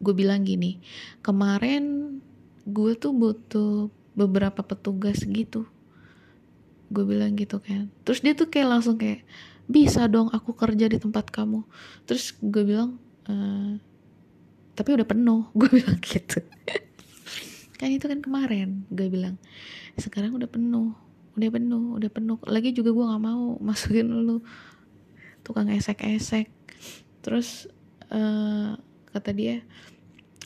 gue 0.02 0.14
bilang 0.18 0.42
gini 0.42 0.83
kemarin 1.22 2.18
gue 2.66 2.92
tuh 2.98 3.14
butuh 3.14 3.88
beberapa 4.12 4.61
petugas 4.61 5.22
gitu. 5.24 5.64
Gue 6.92 7.05
bilang 7.09 7.33
gitu 7.38 7.59
kan. 7.62 7.88
Terus 8.05 8.20
dia 8.20 8.37
tuh 8.37 8.48
kayak 8.52 8.68
langsung 8.68 9.00
kayak 9.00 9.24
bisa 9.70 10.05
dong 10.11 10.28
aku 10.28 10.52
kerja 10.52 10.90
di 10.90 10.98
tempat 11.00 11.33
kamu. 11.33 11.64
Terus 12.05 12.37
gue 12.37 12.62
bilang 12.66 13.00
e, 13.24 13.35
tapi 14.76 14.88
udah 14.92 15.07
penuh. 15.09 15.48
Gue 15.59 15.68
bilang 15.68 16.00
gitu. 16.00 16.40
Kan 17.81 17.88
itu 17.90 18.07
kan 18.07 18.22
kemarin 18.22 18.87
gue 18.94 19.11
bilang 19.11 19.42
sekarang 19.98 20.38
udah 20.38 20.46
penuh 20.46 20.94
udah 21.35 21.50
penuh 21.50 21.85
udah 21.98 22.11
penuh. 22.12 22.38
Lagi 22.46 22.70
juga 22.76 22.92
gue 22.92 23.05
nggak 23.05 23.24
mau 23.24 23.57
masukin 23.59 24.07
lu 24.07 24.44
tukang 25.42 25.68
esek-esek. 25.70 26.50
Terus 27.22 27.70
uh, 28.11 28.74
kata 29.12 29.31
dia 29.35 29.62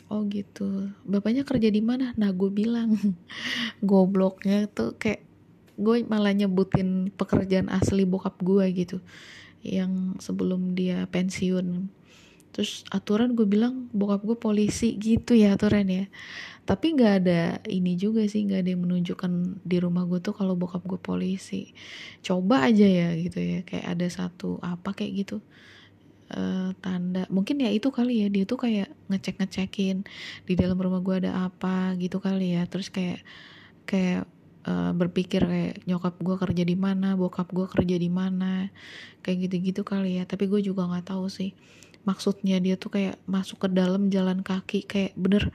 oh 0.07 0.23
gitu. 0.27 0.91
Bapaknya 1.03 1.43
kerja 1.43 1.69
di 1.71 1.81
mana? 1.83 2.13
Nah 2.15 2.31
gue 2.31 2.51
bilang 2.51 2.95
gobloknya 3.89 4.67
tuh 4.71 4.95
kayak 4.95 5.23
gue 5.77 6.01
malah 6.09 6.33
nyebutin 6.33 7.13
pekerjaan 7.13 7.69
asli 7.69 8.03
bokap 8.03 8.41
gue 8.41 8.65
gitu 8.73 8.97
yang 9.61 10.17
sebelum 10.17 10.73
dia 10.73 11.05
pensiun. 11.11 11.91
Terus 12.55 12.81
aturan 12.89 13.37
gue 13.37 13.45
bilang 13.45 13.91
bokap 13.93 14.25
gue 14.25 14.37
polisi 14.39 14.97
gitu 14.97 15.37
ya 15.37 15.53
aturan 15.53 15.85
ya 15.85 16.05
tapi 16.67 16.99
nggak 16.99 17.13
ada 17.23 17.41
ini 17.71 17.95
juga 17.95 18.27
sih 18.27 18.43
nggak 18.43 18.59
ada 18.59 18.69
yang 18.75 18.83
menunjukkan 18.83 19.31
di 19.63 19.77
rumah 19.79 20.03
gue 20.03 20.19
tuh 20.19 20.35
kalau 20.35 20.59
bokap 20.59 20.83
gue 20.83 20.99
polisi. 20.99 21.71
Coba 22.19 22.67
aja 22.67 22.83
ya 22.83 23.15
gitu 23.15 23.39
ya 23.39 23.59
kayak 23.63 23.85
ada 23.95 24.07
satu 24.11 24.59
apa 24.59 24.91
kayak 24.91 25.11
gitu 25.23 25.37
uh, 26.35 26.75
tanda. 26.83 27.23
Mungkin 27.31 27.63
ya 27.63 27.71
itu 27.71 27.87
kali 27.87 28.21
ya 28.21 28.27
dia 28.27 28.43
tuh 28.43 28.59
kayak 28.59 28.91
ngecek 29.07 29.39
ngecekin 29.39 30.03
di 30.43 30.53
dalam 30.59 30.75
rumah 30.75 30.99
gue 30.99 31.15
ada 31.23 31.47
apa 31.47 31.95
gitu 31.95 32.19
kali 32.19 32.59
ya. 32.59 32.67
Terus 32.67 32.91
kayak 32.91 33.23
kayak 33.87 34.27
uh, 34.67 34.91
berpikir 34.91 35.47
kayak 35.47 35.87
nyokap 35.87 36.19
gue 36.19 36.35
kerja 36.35 36.63
di 36.67 36.75
mana 36.75 37.15
bokap 37.15 37.47
gue 37.55 37.63
kerja 37.71 37.95
di 37.95 38.11
mana 38.11 38.67
kayak 39.23 39.47
gitu-gitu 39.47 39.87
kali 39.87 40.19
ya. 40.19 40.27
Tapi 40.27 40.51
gue 40.51 40.59
juga 40.59 40.83
nggak 40.83 41.15
tahu 41.15 41.31
sih 41.31 41.55
maksudnya 42.07 42.63
dia 42.63 42.79
tuh 42.79 42.87
kayak 42.95 43.19
masuk 43.27 43.67
ke 43.67 43.67
dalam 43.67 44.07
jalan 44.07 44.39
kaki 44.39 44.87
kayak 44.87 45.11
bener 45.19 45.51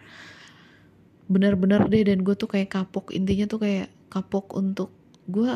bener-bener 1.33 1.89
deh 1.89 2.05
dan 2.05 2.21
gue 2.21 2.35
tuh 2.37 2.51
kayak 2.51 2.71
kapok. 2.71 3.11
Intinya 3.17 3.49
tuh 3.49 3.61
kayak 3.65 3.89
kapok 4.13 4.53
untuk 4.61 4.93
gue 5.27 5.49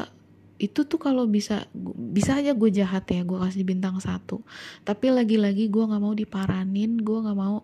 itu 0.56 0.88
tuh 0.88 0.96
kalau 0.96 1.28
bisa 1.28 1.68
bisa 2.16 2.40
aja 2.40 2.56
gue 2.56 2.70
jahat 2.72 3.04
ya 3.12 3.20
gue 3.22 3.38
kasih 3.38 3.64
bintang 3.68 4.00
satu. 4.00 4.40
Tapi 4.88 5.12
lagi-lagi 5.12 5.68
gue 5.68 5.84
nggak 5.84 6.02
mau 6.02 6.16
diparanin 6.16 6.96
gue 6.96 7.18
nggak 7.20 7.36
mau 7.36 7.60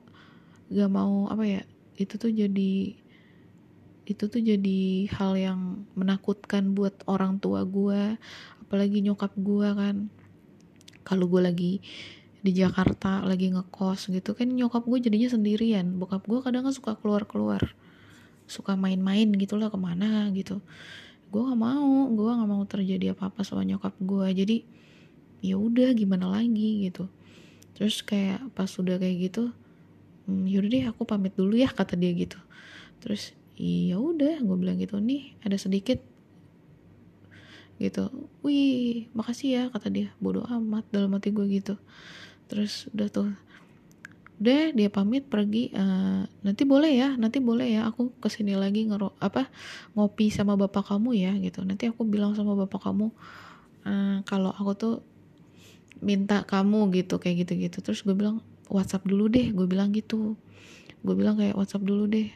nggak 0.73 0.91
mau 0.93 1.29
apa 1.29 1.45
ya 1.45 1.63
itu 2.01 2.17
tuh 2.17 2.33
jadi 2.33 2.97
itu 4.03 4.25
tuh 4.29 4.43
jadi 4.43 5.09
hal 5.15 5.33
yang 5.39 5.61
menakutkan 5.95 6.75
buat 6.77 7.07
orang 7.07 7.39
tua 7.39 7.65
gue 7.65 8.21
apalagi 8.61 9.01
nyokap 9.01 9.33
gue 9.41 9.69
kan. 9.73 9.97
Kalau 11.03 11.27
gue 11.27 11.41
lagi 11.43 11.73
di 12.43 12.51
Jakarta 12.51 13.23
lagi 13.23 13.55
ngekos 13.55 14.11
gitu 14.11 14.35
kan 14.35 14.51
nyokap 14.51 14.85
gue 14.85 14.99
jadinya 15.01 15.33
sendirian. 15.33 15.97
Bokap 15.97 16.29
gue 16.29 16.45
kadang 16.45 16.69
kan 16.69 16.75
suka 16.77 16.93
keluar-keluar 17.01 17.73
suka 18.53 18.77
main-main 18.77 19.33
gitu 19.33 19.57
lah 19.57 19.73
ke 19.73 19.79
mana 19.81 20.29
gitu. 20.37 20.61
Gue 21.33 21.41
nggak 21.49 21.61
mau 21.61 22.13
gue 22.13 22.29
nggak 22.29 22.51
mau 22.53 22.63
terjadi 22.69 23.17
apa-apa 23.17 23.41
sama 23.41 23.65
nyokap 23.65 23.97
gue 23.97 24.27
jadi 24.37 24.57
ya 25.41 25.57
udah 25.57 25.97
gimana 25.97 26.29
lagi 26.29 26.85
gitu. 26.85 27.09
Terus 27.73 28.05
kayak 28.05 28.53
pas 28.53 28.69
sudah 28.69 29.01
kayak 29.01 29.33
gitu 29.33 29.49
hmm, 30.29 30.45
yaudah 30.45 30.71
deh 30.71 30.85
aku 30.93 31.09
pamit 31.09 31.33
dulu 31.33 31.57
ya 31.57 31.73
kata 31.73 31.97
dia 31.97 32.13
gitu. 32.13 32.37
Terus 33.01 33.33
iya 33.57 33.97
udah 33.97 34.45
gue 34.45 34.57
bilang 34.61 34.77
gitu 34.77 35.01
nih 35.01 35.33
ada 35.41 35.57
sedikit 35.57 35.99
gitu. 37.81 38.13
Wih 38.45 39.09
makasih 39.17 39.49
ya 39.49 39.63
kata 39.73 39.89
dia 39.89 40.09
bodoh 40.21 40.45
amat 40.47 40.85
dalam 40.93 41.17
hati 41.17 41.33
gue 41.33 41.49
gitu. 41.49 41.81
Terus 42.47 42.93
udah 42.93 43.09
tuh 43.09 43.33
udah 44.43 44.75
dia 44.75 44.91
pamit 44.91 45.23
pergi 45.31 45.71
uh, 45.71 46.27
nanti 46.43 46.67
boleh 46.67 46.91
ya 46.91 47.15
nanti 47.15 47.39
boleh 47.39 47.79
ya 47.79 47.87
aku 47.87 48.11
ke 48.19 48.27
sini 48.27 48.59
lagi 48.59 48.91
ngero 48.91 49.15
apa 49.23 49.47
ngopi 49.95 50.35
sama 50.35 50.59
bapak 50.59 50.91
kamu 50.91 51.15
ya 51.15 51.31
gitu. 51.39 51.63
Nanti 51.63 51.87
aku 51.87 52.03
bilang 52.03 52.35
sama 52.35 52.59
bapak 52.59 52.83
kamu 52.83 53.15
uh, 53.87 54.19
kalau 54.27 54.51
aku 54.51 54.73
tuh 54.75 54.95
minta 56.03 56.43
kamu 56.43 56.91
gitu 56.91 57.23
kayak 57.23 57.47
gitu 57.47 57.55
gitu 57.55 57.79
terus 57.87 58.03
gue 58.03 58.19
bilang 58.19 58.43
WhatsApp 58.67 59.07
dulu 59.07 59.31
deh 59.31 59.55
gue 59.55 59.67
bilang 59.71 59.95
gitu. 59.95 60.35
Gue 61.07 61.15
bilang 61.15 61.39
kayak 61.39 61.55
WhatsApp 61.55 61.87
dulu 61.87 62.11
deh. 62.11 62.35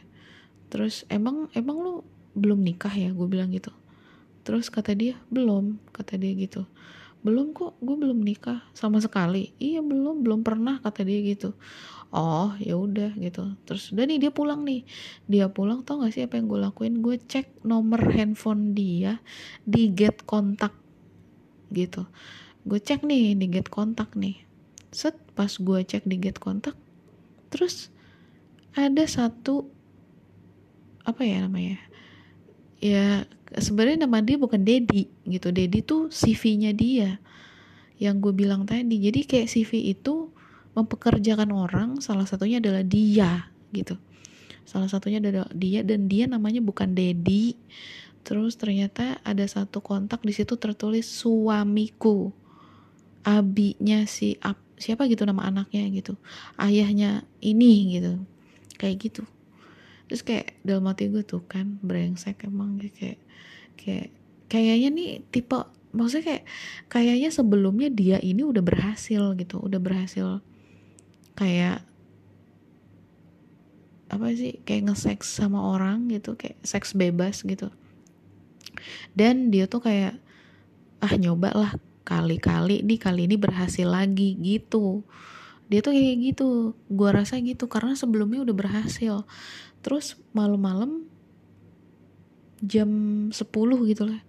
Terus 0.71 1.03
emang 1.11 1.51
emang 1.51 1.75
lu 1.75 1.93
belum 2.39 2.63
nikah 2.63 2.95
ya? 2.95 3.11
Gue 3.11 3.27
bilang 3.27 3.51
gitu. 3.51 3.75
Terus 4.47 4.71
kata 4.71 4.95
dia 4.95 5.19
belum 5.27 5.75
kata 5.91 6.15
dia 6.15 6.31
gitu 6.39 6.63
belum 7.25 7.53
kok 7.53 7.81
gue 7.81 7.95
belum 7.97 8.19
nikah 8.21 8.61
sama 8.77 9.01
sekali. 9.01 9.53
Iya 9.57 9.81
belum 9.81 10.21
belum 10.21 10.41
pernah 10.45 10.81
kata 10.81 11.05
dia 11.05 11.19
gitu. 11.21 11.53
Oh 12.13 12.55
ya 12.61 12.77
udah 12.77 13.17
gitu. 13.19 13.57
Terus 13.67 13.91
udah 13.91 14.05
nih 14.07 14.17
dia 14.27 14.31
pulang 14.31 14.63
nih. 14.63 14.85
Dia 15.27 15.51
pulang 15.51 15.83
tau 15.83 16.01
gak 16.01 16.13
sih 16.15 16.23
apa 16.23 16.39
yang 16.39 16.47
gue 16.47 16.59
lakuin? 16.61 17.01
Gue 17.03 17.19
cek 17.19 17.65
nomor 17.67 17.99
handphone 18.13 18.77
dia 18.77 19.19
di 19.67 19.91
get 19.91 20.23
kontak 20.23 20.71
gitu. 21.73 22.07
Gue 22.63 22.79
cek 22.79 23.03
nih 23.03 23.35
di 23.35 23.45
get 23.51 23.67
kontak 23.67 24.15
nih. 24.15 24.39
Set 24.93 25.19
pas 25.35 25.51
gue 25.51 25.79
cek 25.83 26.07
di 26.07 26.17
get 26.17 26.39
kontak 26.39 26.73
terus 27.47 27.89
ada 28.75 29.03
satu 29.07 29.65
apa 31.07 31.23
ya 31.23 31.47
namanya 31.47 31.79
ya 32.77 33.25
sebenarnya 33.55 34.05
nama 34.05 34.19
dia 34.21 34.37
bukan 34.37 34.61
Dedi 34.61 35.07
gitu. 35.25 35.49
Dedi 35.49 35.79
tuh 35.81 36.11
CV-nya 36.11 36.71
dia 36.75 37.17
yang 37.97 38.21
gue 38.21 38.33
bilang 38.33 38.67
tadi. 38.67 39.01
Jadi 39.01 39.25
kayak 39.25 39.47
CV 39.49 39.93
itu 39.93 40.29
mempekerjakan 40.77 41.49
orang 41.49 41.89
salah 42.03 42.29
satunya 42.29 42.61
adalah 42.61 42.85
dia 42.85 43.49
gitu. 43.73 43.97
Salah 44.67 44.91
satunya 44.91 45.23
adalah 45.23 45.49
dia 45.55 45.81
dan 45.81 46.05
dia 46.05 46.29
namanya 46.29 46.61
bukan 46.61 46.93
Dedi. 46.93 47.57
Terus 48.21 48.59
ternyata 48.59 49.23
ada 49.23 49.47
satu 49.47 49.79
kontak 49.79 50.21
di 50.21 50.35
situ 50.35 50.59
tertulis 50.59 51.07
suamiku. 51.07 52.29
Abinya 53.23 54.03
si 54.07 54.35
ap, 54.43 54.59
siapa 54.75 55.07
gitu 55.07 55.23
nama 55.23 55.47
anaknya 55.47 55.87
gitu. 55.89 56.19
Ayahnya 56.59 57.23
ini 57.39 57.97
gitu. 57.97 58.19
Kayak 58.77 58.95
gitu 59.09 59.23
terus 60.07 60.23
kayak 60.23 60.55
dalam 60.63 60.87
hati 60.87 61.11
gue 61.11 61.23
tuh 61.23 61.43
kan 61.45 61.79
brengsek 61.83 62.47
emang 62.47 62.79
kayak 62.79 63.19
kayak 63.75 64.15
kayaknya 64.47 64.89
nih 64.91 65.11
tipe 65.29 65.59
maksudnya 65.91 66.23
kayak 66.23 66.43
kayaknya 66.87 67.29
sebelumnya 67.31 67.91
dia 67.91 68.17
ini 68.23 68.43
udah 68.43 68.63
berhasil 68.63 69.35
gitu 69.35 69.59
udah 69.59 69.79
berhasil 69.79 70.39
kayak 71.35 71.83
apa 74.07 74.31
sih 74.31 74.63
kayak 74.63 74.87
nge-sex 74.87 75.27
sama 75.27 75.59
orang 75.59 76.07
gitu 76.07 76.39
kayak 76.39 76.55
seks 76.63 76.95
bebas 76.95 77.43
gitu. 77.43 77.67
Dan 79.11 79.51
dia 79.51 79.67
tuh 79.67 79.83
kayak 79.83 80.15
ah 81.03 81.13
nyoba 81.19 81.51
lah 81.53 81.71
kali-kali 82.07 82.81
nih 82.87 82.99
kali 82.99 83.27
ini 83.27 83.35
berhasil 83.35 83.83
lagi 83.83 84.39
gitu 84.39 85.03
dia 85.67 85.79
tuh 85.83 85.91
kayak 85.95 86.17
gitu. 86.33 86.73
Gua 86.91 87.15
rasa 87.15 87.39
gitu 87.39 87.67
karena 87.67 87.93
sebelumnya 87.93 88.43
udah 88.43 88.55
berhasil. 88.55 89.23
Terus 89.83 90.17
malam-malam 90.35 91.05
jam 92.63 92.89
10 93.29 93.37
gitu 93.85 94.03
lah 94.09 94.21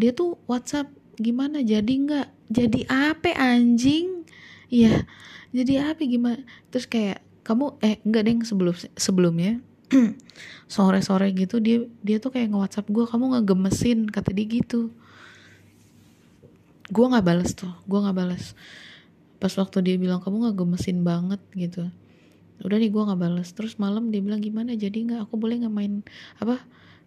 dia 0.00 0.16
tuh 0.16 0.38
WhatsApp 0.48 0.88
gimana 1.20 1.60
jadi 1.60 1.92
nggak? 1.92 2.28
Jadi 2.50 2.80
apa 2.88 3.36
anjing? 3.36 4.24
Ya 4.72 5.04
jadi 5.52 5.92
apa 5.92 6.00
gimana? 6.06 6.40
Terus 6.72 6.86
kayak 6.88 7.20
kamu 7.44 7.76
eh 7.84 7.98
enggak 8.06 8.22
deh 8.24 8.34
sebelum 8.46 8.74
sebelumnya 8.94 9.58
sore-sore 10.72 11.34
gitu 11.34 11.58
dia 11.58 11.84
dia 12.00 12.22
tuh 12.22 12.30
kayak 12.30 12.54
nge-WhatsApp 12.54 12.86
gue 12.88 13.04
kamu 13.04 13.24
nggak 13.36 13.46
gemesin 13.50 13.98
kata 14.08 14.30
dia 14.32 14.46
gitu. 14.48 14.94
Gue 16.90 17.06
nggak 17.06 17.26
balas 17.26 17.52
tuh 17.52 17.70
gue 17.84 17.98
nggak 18.00 18.16
balas 18.16 18.56
pas 19.40 19.52
waktu 19.56 19.78
dia 19.80 19.96
bilang 19.96 20.20
kamu 20.20 20.46
nggak 20.46 20.56
gemesin 20.60 21.00
banget 21.02 21.40
gitu. 21.56 21.88
Udah 22.60 22.76
nih 22.76 22.92
gue 22.92 23.02
nggak 23.02 23.20
balas 23.20 23.48
terus 23.56 23.80
malam 23.80 24.12
dia 24.12 24.20
bilang 24.20 24.44
gimana 24.44 24.76
jadi 24.76 24.92
nggak? 24.94 25.20
Aku 25.26 25.40
boleh 25.40 25.64
nggak 25.64 25.74
main 25.74 26.04
apa 26.36 26.60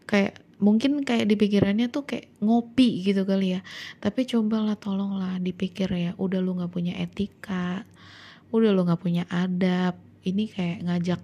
kayak 0.10 0.42
mungkin 0.60 1.06
kayak 1.06 1.30
di 1.30 1.36
pikirannya 1.38 1.88
tuh 1.94 2.10
kayak 2.10 2.34
ngopi 2.42 3.06
gitu 3.06 3.24
kali 3.24 3.56
ya. 3.56 3.62
Tapi 4.02 4.26
cobalah 4.26 4.76
tolonglah 4.76 5.38
dipikir 5.38 5.88
ya 5.94 6.12
udah 6.18 6.42
lu 6.42 6.58
nggak 6.58 6.74
punya 6.74 6.98
etika 6.98 7.86
udah 8.54 8.70
lu 8.70 8.86
nggak 8.86 9.02
punya 9.02 9.24
adab 9.34 9.98
ini 10.22 10.46
kayak 10.46 10.86
ngajak 10.86 11.22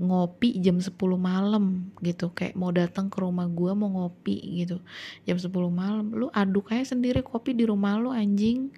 ngopi 0.00 0.56
jam 0.58 0.80
10 0.82 0.96
malam 1.14 1.92
gitu. 2.02 2.32
Kayak 2.34 2.54
mau 2.58 2.74
datang 2.74 3.06
ke 3.06 3.22
rumah 3.22 3.46
gua 3.46 3.76
mau 3.78 3.90
ngopi 3.90 4.62
gitu. 4.64 4.82
Jam 5.26 5.38
10 5.38 5.50
malam 5.70 6.06
lu 6.10 6.26
aduk 6.34 6.74
aja 6.74 6.94
sendiri 6.96 7.22
kopi 7.22 7.54
di 7.54 7.66
rumah 7.68 8.00
lu 8.00 8.10
anjing 8.10 8.72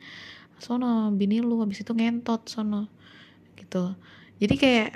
sono 0.62 1.10
bini 1.10 1.42
lu 1.42 1.58
habis 1.60 1.82
itu 1.82 1.90
ngentot 1.90 2.46
sono 2.46 2.86
gitu. 3.58 3.98
Jadi 4.38 4.54
kayak 4.54 4.90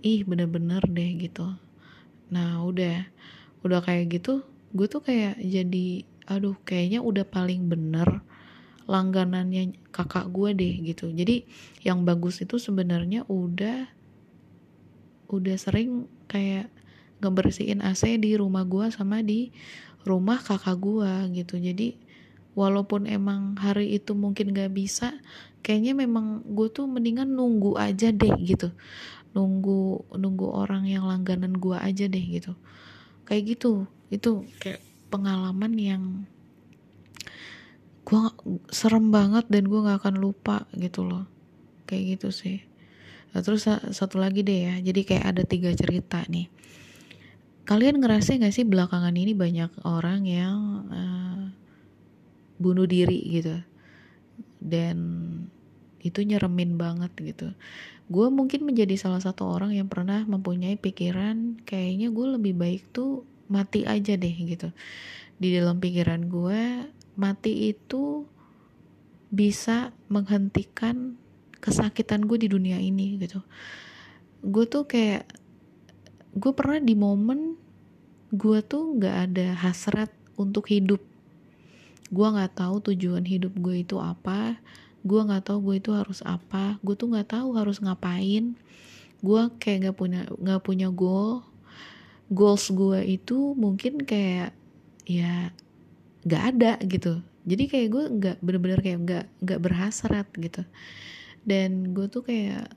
ih 0.00 0.24
bener-bener 0.24 0.80
deh 0.88 1.10
gitu. 1.20 1.46
Nah 2.32 2.64
udah 2.64 3.06
udah 3.62 3.80
kayak 3.84 4.18
gitu 4.18 4.42
gue 4.72 4.88
tuh 4.88 5.04
kayak 5.04 5.36
jadi 5.38 6.08
aduh 6.24 6.56
kayaknya 6.64 7.04
udah 7.04 7.28
paling 7.28 7.68
bener 7.68 8.24
langganannya 8.88 9.76
kakak 9.92 10.32
gue 10.32 10.50
deh 10.56 10.74
gitu. 10.82 11.12
Jadi 11.12 11.44
yang 11.84 12.08
bagus 12.08 12.40
itu 12.40 12.56
sebenarnya 12.56 13.28
udah 13.28 13.92
udah 15.32 15.56
sering 15.56 16.10
kayak 16.28 16.68
ngebersihin 17.24 17.80
AC 17.80 18.18
di 18.20 18.36
rumah 18.36 18.66
gua 18.68 18.92
sama 18.92 19.24
di 19.24 19.54
rumah 20.04 20.42
kakak 20.42 20.76
gua 20.76 21.24
gitu. 21.32 21.56
Jadi 21.56 21.96
walaupun 22.52 23.08
emang 23.08 23.56
hari 23.56 23.96
itu 23.96 24.12
mungkin 24.12 24.52
gak 24.52 24.76
bisa 24.76 25.16
kayaknya 25.62 25.94
memang 25.94 26.42
gue 26.42 26.68
tuh 26.68 26.90
mendingan 26.90 27.30
nunggu 27.32 27.78
aja 27.78 28.10
deh 28.10 28.34
gitu. 28.42 28.74
Nunggu 29.32 30.12
nunggu 30.12 30.46
orang 30.52 30.84
yang 30.90 31.08
langganan 31.08 31.56
gua 31.56 31.80
aja 31.80 32.04
deh 32.10 32.20
gitu. 32.20 32.52
Kayak 33.24 33.56
gitu. 33.56 33.88
Itu 34.12 34.44
kayak 34.60 34.82
pengalaman 35.08 35.72
yang 35.78 36.02
gue 38.02 38.18
serem 38.68 39.14
banget 39.14 39.46
dan 39.48 39.70
gue 39.70 39.80
gak 39.86 40.04
akan 40.04 40.20
lupa 40.20 40.68
gitu 40.76 41.06
loh. 41.06 41.24
Kayak 41.88 42.18
gitu 42.18 42.28
sih. 42.34 42.58
Nah, 43.32 43.40
terus 43.40 43.64
satu 43.64 44.20
lagi 44.20 44.44
deh 44.44 44.68
ya, 44.68 44.74
jadi 44.84 45.00
kayak 45.08 45.24
ada 45.24 45.42
tiga 45.48 45.72
cerita 45.72 46.20
nih. 46.28 46.52
Kalian 47.64 48.02
ngerasa 48.02 48.36
gak 48.36 48.52
sih 48.52 48.68
belakangan 48.68 49.16
ini 49.16 49.32
banyak 49.32 49.72
orang 49.88 50.28
yang 50.28 50.58
uh, 50.92 51.42
bunuh 52.62 52.86
diri 52.86 53.18
gitu, 53.26 53.58
dan 54.62 54.96
itu 56.02 56.22
nyeremin 56.22 56.78
banget 56.78 57.12
gitu. 57.18 57.48
Gue 58.06 58.30
mungkin 58.30 58.66
menjadi 58.66 58.94
salah 58.94 59.18
satu 59.18 59.46
orang 59.46 59.74
yang 59.74 59.90
pernah 59.90 60.22
mempunyai 60.22 60.78
pikiran 60.78 61.62
kayaknya 61.66 62.14
gue 62.14 62.26
lebih 62.38 62.54
baik 62.54 62.82
tuh 62.94 63.26
mati 63.50 63.82
aja 63.82 64.14
deh 64.14 64.36
gitu. 64.46 64.70
Di 65.38 65.58
dalam 65.58 65.82
pikiran 65.82 66.30
gue 66.30 66.86
mati 67.18 67.74
itu 67.74 68.24
bisa 69.32 69.96
menghentikan 70.12 71.16
kesakitan 71.62 72.26
gue 72.26 72.36
di 72.42 72.48
dunia 72.52 72.76
ini 72.76 73.16
gitu 73.16 73.40
gue 74.42 74.64
tuh 74.66 74.84
kayak 74.84 75.24
gue 76.34 76.52
pernah 76.52 76.82
di 76.82 76.98
momen 76.98 77.54
gue 78.34 78.58
tuh 78.66 78.98
nggak 78.98 79.16
ada 79.30 79.54
hasrat 79.54 80.10
untuk 80.34 80.66
hidup 80.68 80.98
gue 82.12 82.26
nggak 82.28 82.60
tahu 82.60 82.92
tujuan 82.92 83.24
hidup 83.24 83.56
gue 83.56 83.80
itu 83.80 83.96
apa 83.96 84.60
gue 85.02 85.20
nggak 85.20 85.50
tahu 85.50 85.58
gue 85.70 85.76
itu 85.82 85.90
harus 85.90 86.22
apa 86.22 86.78
gue 86.86 86.94
tuh 86.94 87.10
nggak 87.10 87.34
tahu 87.38 87.58
harus 87.58 87.82
ngapain. 87.82 88.54
Gue 89.22 89.42
kayak 89.58 89.78
nggak 89.86 89.96
punya 89.98 90.20
nggak 90.30 90.62
punya 90.62 90.88
goal. 90.90 91.42
Goals 92.30 92.70
gue 92.70 93.02
itu 93.06 93.52
mungkin 93.58 94.02
kayak 94.02 94.54
ya 95.06 95.50
nggak 96.22 96.42
ada 96.54 96.72
gitu. 96.86 97.18
Jadi 97.42 97.64
kayak 97.66 97.88
gue 97.90 98.04
nggak 98.18 98.36
bener-bener 98.38 98.80
kayak 98.82 98.98
nggak 99.02 99.26
nggak 99.42 99.60
berhasrat 99.62 100.26
gitu. 100.38 100.62
Dan 101.42 101.90
gue 101.90 102.06
tuh 102.06 102.22
kayak 102.22 102.70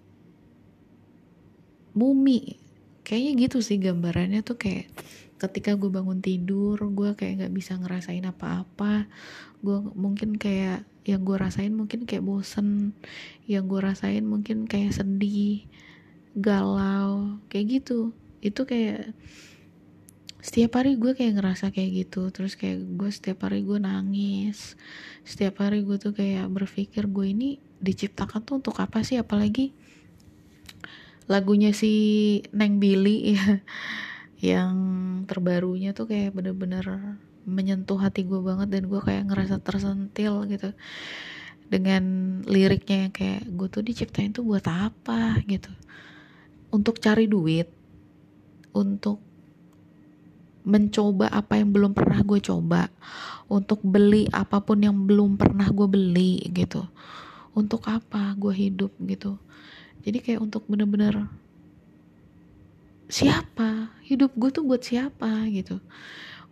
mumi. 1.93 2.57
Kayaknya 3.05 3.31
gitu 3.45 3.57
sih 3.61 3.77
gambarannya 3.77 4.41
tuh 4.41 4.57
kayak 4.57 4.89
ketika 5.35 5.75
gue 5.75 5.91
bangun 5.91 6.23
tidur 6.23 6.79
gue 6.79 7.11
kayak 7.13 7.43
nggak 7.43 7.55
bisa 7.55 7.75
ngerasain 7.75 8.23
apa-apa. 8.23 9.07
Gue 9.59 9.83
mungkin 9.93 10.39
kayak 10.39 10.87
yang 11.05 11.21
gue 11.21 11.37
rasain 11.37 11.73
mungkin 11.75 12.09
kayak 12.09 12.25
bosen 12.25 12.97
yang 13.45 13.69
gue 13.69 13.77
rasain 13.77 14.25
mungkin 14.25 14.65
kayak 14.65 14.95
sedih 14.95 15.67
galau 16.33 17.39
kayak 17.51 17.83
gitu. 17.83 18.15
Itu 18.39 18.63
kayak 18.63 19.11
setiap 20.45 20.77
hari 20.77 20.95
gue 20.95 21.17
kayak 21.17 21.41
ngerasa 21.41 21.73
kayak 21.75 22.05
gitu. 22.05 22.31
Terus 22.31 22.55
kayak 22.55 22.85
gue 22.95 23.09
setiap 23.11 23.45
hari 23.49 23.65
gue 23.67 23.77
nangis. 23.81 24.79
Setiap 25.27 25.65
hari 25.65 25.83
gue 25.83 25.97
tuh 25.99 26.15
kayak 26.15 26.47
berpikir 26.47 27.11
gue 27.11 27.25
ini 27.27 27.57
diciptakan 27.83 28.41
tuh 28.45 28.61
untuk 28.63 28.77
apa 28.79 29.03
sih? 29.03 29.19
Apalagi 29.19 29.75
lagunya 31.25 31.73
si 31.73 32.39
Neng 32.53 32.77
Billy 32.77 33.33
ya 33.33 33.59
yang 34.45 34.75
terbarunya 35.25 35.97
tuh 35.97 36.05
kayak 36.05 36.37
bener-bener 36.37 37.17
menyentuh 37.45 37.97
hati 37.97 38.25
gue 38.25 38.41
banget 38.41 38.69
dan 38.69 38.85
gue 38.85 39.01
kayak 39.01 39.25
ngerasa 39.29 39.61
tersentil 39.61 40.45
gitu. 40.49 40.69
Dengan 41.65 42.03
liriknya 42.45 43.09
yang 43.09 43.13
kayak 43.13 43.41
gue 43.49 43.67
tuh 43.73 43.81
diciptain 43.81 44.29
tuh 44.29 44.45
buat 44.45 44.65
apa? 44.69 45.41
gitu. 45.49 45.73
Untuk 46.69 47.01
cari 47.01 47.25
duit 47.25 47.69
untuk 48.75 49.23
mencoba 50.65 51.29
apa 51.29 51.61
yang 51.61 51.69
belum 51.69 51.93
pernah 51.93 52.25
gue 52.25 52.41
coba 52.41 52.89
untuk 53.45 53.85
beli 53.85 54.25
apa 54.33 54.57
pun 54.65 54.81
yang 54.81 55.05
belum 55.05 55.37
pernah 55.37 55.69
gue 55.69 55.87
beli 55.87 56.41
gitu. 56.51 56.81
Untuk 57.55 57.85
apa 57.87 58.33
gue 58.35 58.51
hidup 58.51 58.91
gitu. 59.05 59.37
Jadi 60.01 60.17
kayak 60.21 60.41
untuk 60.41 60.65
bener-bener 60.65 61.29
siapa? 63.11 63.95
Hidup 64.05 64.33
gue 64.37 64.49
tuh 64.53 64.63
buat 64.65 64.81
siapa 64.81 65.47
gitu. 65.51 65.81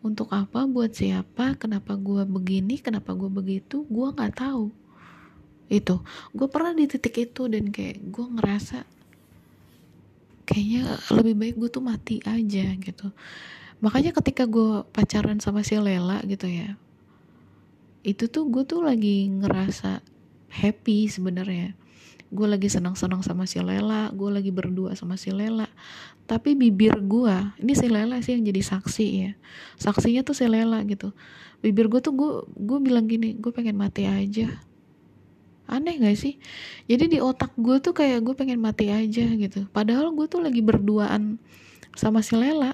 Untuk 0.04 0.32
apa 0.36 0.68
buat 0.68 0.92
siapa 0.92 1.56
kenapa 1.56 1.96
gue 1.96 2.28
begini 2.28 2.82
kenapa 2.82 3.16
gue 3.16 3.32
begitu 3.32 3.88
gue 3.88 4.08
nggak 4.14 4.34
tahu. 4.38 4.72
Itu. 5.72 6.04
Gue 6.36 6.48
pernah 6.52 6.76
di 6.76 6.86
titik 6.86 7.18
itu 7.18 7.48
dan 7.48 7.72
kayak 7.72 8.04
gue 8.10 8.26
ngerasa 8.38 8.86
kayaknya 10.44 11.00
lebih 11.16 11.36
baik 11.40 11.56
gue 11.56 11.70
tuh 11.72 11.84
mati 11.84 12.20
aja 12.24 12.66
gitu. 12.76 13.08
Makanya 13.80 14.16
ketika 14.16 14.48
gue 14.48 14.84
pacaran 14.92 15.40
sama 15.40 15.64
si 15.64 15.76
Lela 15.76 16.20
gitu 16.24 16.48
ya 16.48 16.76
itu 18.04 18.28
tuh 18.28 18.52
gue 18.52 18.68
tuh 18.68 18.84
lagi 18.84 19.32
ngerasa 19.32 20.04
happy 20.52 21.08
sebenarnya 21.08 21.72
gue 22.34 22.48
lagi 22.50 22.66
senang-senang 22.66 23.22
sama 23.22 23.46
si 23.46 23.62
Lela 23.62 24.10
gue 24.10 24.30
lagi 24.34 24.50
berdua 24.50 24.98
sama 24.98 25.16
si 25.22 25.30
Lela. 25.30 25.70
Tapi 26.26 26.58
bibir 26.58 26.98
gue 26.98 27.36
ini 27.62 27.74
si 27.78 27.86
Lela 27.86 28.18
sih 28.26 28.34
yang 28.34 28.50
jadi 28.50 28.62
saksi 28.66 29.08
ya. 29.14 29.32
Saksinya 29.78 30.26
tuh 30.26 30.34
si 30.34 30.50
Lela 30.50 30.82
gitu. 30.90 31.14
Bibir 31.62 31.88
gue 31.94 32.02
tuh 32.02 32.18
gue 32.18 32.32
gue 32.58 32.80
bilang 32.82 33.06
gini 33.06 33.38
gue 33.38 33.54
pengen 33.54 33.78
mati 33.78 34.10
aja. 34.10 34.50
Aneh 35.70 35.96
gak 36.02 36.18
sih? 36.20 36.42
Jadi 36.90 37.16
di 37.16 37.20
otak 37.24 37.56
gue 37.56 37.80
tuh 37.80 37.96
kayak 37.96 38.20
gue 38.26 38.36
pengen 38.36 38.60
mati 38.60 38.90
aja 38.90 39.24
gitu. 39.30 39.70
Padahal 39.70 40.12
gue 40.12 40.26
tuh 40.28 40.42
lagi 40.42 40.60
berduaan 40.60 41.38
sama 41.94 42.20
si 42.26 42.34
Lela. 42.34 42.74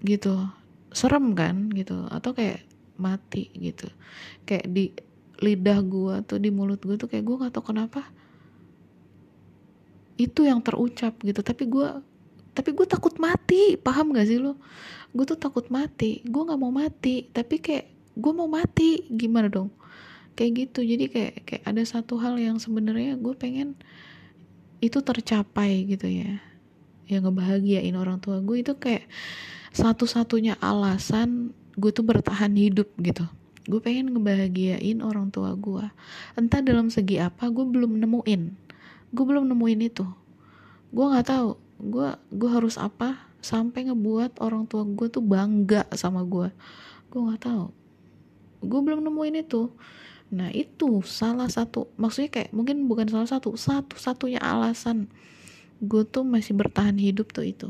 Gitu. 0.00 0.34
Serem 0.90 1.36
kan 1.36 1.68
gitu. 1.76 2.08
Atau 2.10 2.32
kayak 2.34 2.64
mati 2.98 3.52
gitu. 3.54 3.86
Kayak 4.48 4.66
di 4.72 4.84
lidah 5.40 5.78
gue 5.84 6.14
tuh 6.24 6.38
di 6.40 6.48
mulut 6.48 6.80
gue 6.80 6.96
tuh 6.96 7.08
kayak 7.08 7.24
gue 7.24 7.36
gak 7.44 7.52
tau 7.52 7.64
kenapa 7.64 8.04
itu 10.16 10.48
yang 10.48 10.64
terucap 10.64 11.12
gitu. 11.20 11.44
Tapi 11.44 11.68
gue 11.68 11.88
tapi 12.56 12.72
gue 12.72 12.86
takut 12.88 13.12
mati. 13.20 13.76
Paham 13.76 14.16
gak 14.16 14.26
sih 14.28 14.40
lo 14.40 14.56
gue 15.12 15.24
tuh 15.24 15.36
takut 15.36 15.68
mati. 15.72 16.24
Gue 16.24 16.44
nggak 16.44 16.60
mau 16.60 16.72
mati 16.72 17.28
tapi 17.32 17.60
kayak 17.60 17.86
gue 18.16 18.32
mau 18.32 18.48
mati. 18.48 19.04
Gimana 19.12 19.52
dong? 19.52 19.72
Kayak 20.36 20.68
gitu. 20.68 20.80
Jadi 20.84 21.04
kayak 21.12 21.34
kayak 21.44 21.62
ada 21.68 21.82
satu 21.84 22.16
hal 22.20 22.36
yang 22.40 22.56
sebenarnya 22.56 23.16
gue 23.20 23.34
pengen 23.36 23.76
itu 24.80 25.00
tercapai 25.00 25.84
gitu 25.84 26.08
ya. 26.08 26.40
Yang 27.06 27.28
ngebahagiain 27.28 27.96
orang 27.96 28.18
tua 28.20 28.40
gue 28.40 28.64
itu 28.64 28.72
kayak 28.76 29.04
satu-satunya 29.76 30.56
alasan 30.56 31.52
gue 31.76 31.92
tuh 31.92 32.08
bertahan 32.08 32.56
hidup 32.56 32.88
gitu 33.04 33.28
gue 33.66 33.80
pengen 33.82 34.14
ngebahagiain 34.14 35.02
orang 35.02 35.34
tua 35.34 35.58
gue 35.58 35.82
entah 36.38 36.62
dalam 36.62 36.86
segi 36.86 37.18
apa 37.18 37.50
gue 37.50 37.66
belum 37.66 37.98
nemuin. 37.98 38.42
Gue 39.10 39.24
belum 39.26 39.50
nemuin 39.50 39.80
itu. 39.82 40.06
Gue 40.94 41.04
nggak 41.10 41.26
tahu 41.26 41.58
gue 41.76 42.08
gue 42.32 42.50
harus 42.50 42.80
apa 42.80 43.26
sampai 43.44 43.90
ngebuat 43.92 44.40
orang 44.40 44.64
tua 44.64 44.86
gue 44.86 45.12
tuh 45.12 45.20
bangga 45.20 45.84
sama 45.92 46.22
gue 46.22 46.48
gue 47.10 47.20
nggak 47.20 47.42
tahu. 47.42 47.66
Gue 48.62 48.80
belum 48.86 49.02
nemuin 49.02 49.42
itu. 49.42 49.74
Nah 50.30 50.50
itu 50.54 51.02
salah 51.02 51.50
satu 51.50 51.90
maksudnya 51.98 52.30
kayak 52.30 52.50
mungkin 52.54 52.86
bukan 52.86 53.10
salah 53.10 53.26
satu 53.26 53.58
satu-satunya 53.58 54.38
alasan 54.38 55.10
gue 55.82 56.02
tuh 56.08 56.22
masih 56.22 56.54
bertahan 56.54 56.96
hidup 56.96 57.34
tuh 57.34 57.46
itu. 57.50 57.68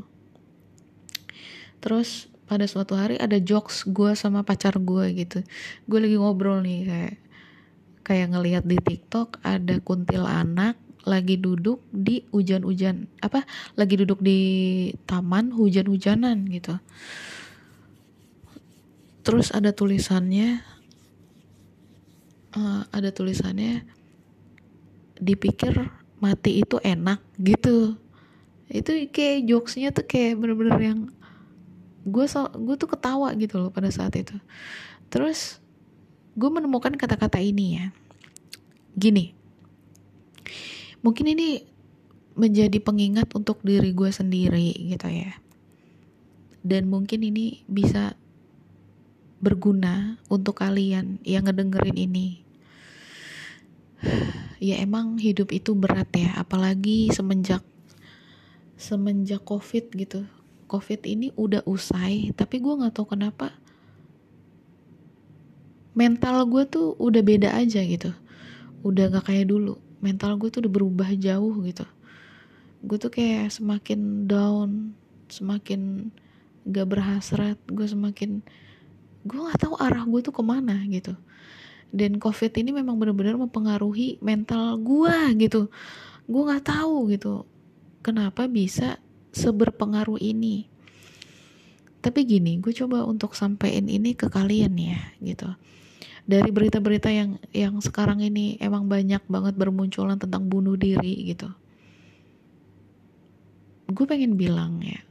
Terus 1.81 2.29
pada 2.47 2.65
suatu 2.71 2.95
hari 2.95 3.19
ada 3.19 3.37
jokes 3.43 3.83
gue 3.87 4.15
sama 4.15 4.47
pacar 4.47 4.79
gue 4.79 5.05
gitu. 5.19 5.43
Gue 5.91 5.99
lagi 5.99 6.17
ngobrol 6.17 6.63
nih 6.63 6.81
kayak 6.87 7.15
kayak 8.07 8.27
ngelihat 8.31 8.65
di 8.65 8.79
TikTok 8.79 9.43
ada 9.43 9.83
kuntil 9.83 10.23
anak 10.23 10.79
lagi 11.07 11.39
duduk 11.39 11.83
di 11.95 12.27
hujan-hujan 12.35 13.07
apa 13.23 13.47
lagi 13.79 13.95
duduk 13.99 14.19
di 14.23 14.39
taman 15.07 15.55
hujan-hujanan 15.55 16.47
gitu. 16.51 16.79
Terus 19.27 19.51
ada 19.51 19.75
tulisannya 19.75 20.63
uh, 22.55 22.83
ada 22.91 23.11
tulisannya 23.11 23.83
dipikir 25.19 25.91
mati 26.23 26.63
itu 26.63 26.79
enak 26.83 27.23
gitu. 27.39 27.99
Itu 28.67 28.91
kayak 29.11 29.47
jokesnya 29.47 29.95
tuh 29.95 30.07
kayak 30.07 30.43
bener-bener 30.43 30.79
yang 30.83 31.01
gue 32.07 32.25
so, 32.31 32.47
gue 32.55 32.79
tuh 32.79 32.87
ketawa 32.87 33.35
gitu 33.35 33.59
loh 33.59 33.71
pada 33.75 33.91
saat 33.91 34.15
itu 34.15 34.39
terus 35.11 35.59
gue 36.39 36.51
menemukan 36.51 36.95
kata-kata 36.95 37.43
ini 37.43 37.83
ya 37.83 37.87
gini 38.95 39.35
mungkin 41.03 41.27
ini 41.35 41.67
menjadi 42.37 42.79
pengingat 42.79 43.33
untuk 43.35 43.59
diri 43.67 43.91
gue 43.91 44.11
sendiri 44.15 44.71
gitu 44.95 45.09
ya 45.11 45.35
dan 46.67 46.91
mungkin 46.91 47.23
ini 47.23 47.63
bisa 47.71 48.19
berguna 49.39 50.19
untuk 50.27 50.59
kalian 50.59 51.23
yang 51.23 51.47
ngedengerin 51.47 51.95
ini. 51.95 52.43
Ya 54.59 54.81
emang 54.83 55.21
hidup 55.21 55.53
itu 55.53 55.77
berat 55.77 56.11
ya, 56.17 56.35
apalagi 56.35 57.13
semenjak 57.13 57.63
semenjak 58.75 59.45
covid 59.47 59.93
gitu. 59.95 60.27
Covid 60.67 61.07
ini 61.07 61.31
udah 61.39 61.63
usai, 61.65 62.35
tapi 62.35 62.59
gue 62.59 62.75
nggak 62.75 62.95
tahu 62.95 63.15
kenapa 63.15 63.55
mental 65.97 66.45
gue 66.45 66.69
tuh 66.69 66.93
udah 67.01 67.23
beda 67.25 67.57
aja 67.57 67.81
gitu. 67.81 68.13
Udah 68.85 69.09
gak 69.09 69.33
kayak 69.33 69.49
dulu. 69.49 69.81
Mental 70.05 70.37
gue 70.37 70.53
tuh 70.53 70.61
udah 70.61 70.73
berubah 70.77 71.09
jauh 71.17 71.57
gitu. 71.65 71.89
Gue 72.85 73.01
tuh 73.01 73.09
kayak 73.09 73.49
semakin 73.49 74.29
down, 74.29 74.93
semakin 75.33 76.13
gak 76.69 76.93
berhasrat, 76.93 77.57
gue 77.65 77.89
semakin 77.89 78.45
gue 79.27 79.39
nggak 79.43 79.59
tahu 79.67 79.75
arah 79.83 80.07
gue 80.07 80.21
tuh 80.23 80.31
ke 80.31 80.43
mana 80.47 80.79
gitu 80.87 81.19
dan 81.91 82.23
covid 82.23 82.55
ini 82.55 82.71
memang 82.71 82.95
benar-benar 82.95 83.35
mempengaruhi 83.35 84.23
mental 84.23 84.79
gue 84.79 85.17
gitu 85.43 85.67
gue 86.31 86.43
nggak 86.47 86.63
tahu 86.63 87.11
gitu 87.11 87.43
kenapa 88.07 88.47
bisa 88.47 89.03
seberpengaruh 89.37 90.17
ini. 90.17 90.65
Tapi 92.01 92.25
gini 92.25 92.57
gue 92.57 92.73
coba 92.73 93.05
untuk 93.05 93.37
sampein 93.37 93.93
ini 93.93 94.17
ke 94.17 94.33
kalian 94.33 94.73
ya 94.81 95.01
gitu. 95.21 95.53
Dari 96.27 96.51
berita-berita 96.51 97.13
yang 97.13 97.39
yang 97.53 97.79
sekarang 97.85 98.25
ini 98.25 98.57
emang 98.59 98.89
banyak 98.89 99.21
banget 99.29 99.55
bermunculan 99.55 100.17
tentang 100.17 100.49
bunuh 100.49 100.75
diri 100.75 101.29
gitu. 101.29 101.53
Gue 103.93 104.07
pengen 104.09 104.35
bilang 104.35 104.81
ya 104.83 105.07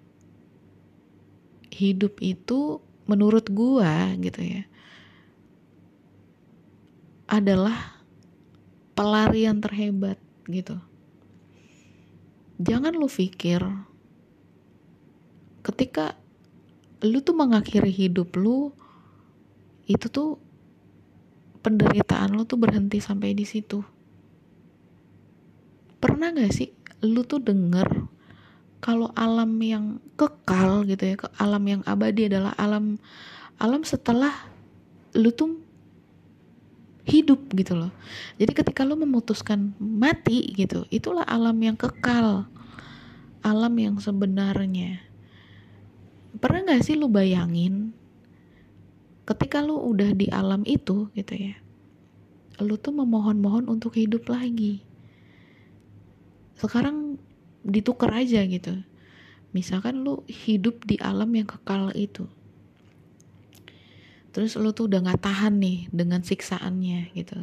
hidup 1.75 2.23
itu 2.23 2.79
menurut 3.03 3.51
gua 3.51 4.15
gitu 4.15 4.39
ya 4.39 4.63
adalah 7.27 7.99
pelarian 8.95 9.59
terhebat 9.59 10.15
gitu. 10.47 10.77
Jangan 12.61 12.95
lu 12.95 13.09
pikir 13.11 13.59
ketika 15.65 16.13
lu 17.01 17.25
tuh 17.25 17.33
mengakhiri 17.33 17.89
hidup 17.89 18.37
lu 18.37 18.69
itu 19.89 20.05
tuh 20.07 20.37
penderitaan 21.65 22.37
lu 22.37 22.45
tuh 22.45 22.61
berhenti 22.61 23.01
sampai 23.01 23.33
di 23.33 23.43
situ 23.49 23.81
pernah 25.97 26.29
gak 26.29 26.53
sih 26.53 26.69
lu 27.01 27.25
tuh 27.25 27.41
denger 27.41 28.05
kalau 28.85 29.09
alam 29.17 29.57
yang 29.65 29.97
kekal 30.13 30.85
gitu 30.85 31.01
ya, 31.01 31.15
ke 31.17 31.25
alam 31.41 31.65
yang 31.65 31.81
abadi 31.89 32.29
adalah 32.29 32.53
alam 32.53 33.01
alam 33.57 33.81
setelah 33.81 34.29
lu 35.17 35.33
tuh 35.33 35.57
hidup 37.09 37.49
gitu 37.57 37.73
loh. 37.73 37.89
Jadi 38.37 38.51
ketika 38.53 38.85
lu 38.85 38.93
memutuskan 38.93 39.73
mati 39.81 40.53
gitu, 40.53 40.85
itulah 40.93 41.25
alam 41.25 41.57
yang 41.57 41.73
kekal. 41.73 42.45
Alam 43.41 43.73
yang 43.77 43.97
sebenarnya. 43.97 45.01
Pernah 46.35 46.75
gak 46.75 46.83
sih 46.83 46.95
lu 46.99 47.07
bayangin 47.07 47.95
ketika 49.25 49.63
lu 49.63 49.79
udah 49.79 50.13
di 50.13 50.29
alam 50.29 50.61
itu 50.67 51.09
gitu 51.15 51.33
ya. 51.33 51.55
Lu 52.61 52.79
tuh 52.79 52.95
memohon-mohon 52.95 53.67
untuk 53.67 53.95
hidup 53.95 54.27
lagi. 54.31 54.83
Sekarang 56.55 57.19
ditukar 57.65 58.13
aja 58.13 58.45
gitu 58.45 58.77
misalkan 59.55 60.03
lu 60.03 60.21
hidup 60.27 60.83
di 60.83 60.99
alam 61.01 61.31
yang 61.31 61.49
kekal 61.49 61.89
itu 61.97 62.29
terus 64.35 64.53
lu 64.59 64.75
tuh 64.75 64.91
udah 64.91 64.99
gak 65.07 65.23
tahan 65.25 65.57
nih 65.57 65.87
dengan 65.89 66.21
siksaannya 66.21 67.15
gitu 67.15 67.39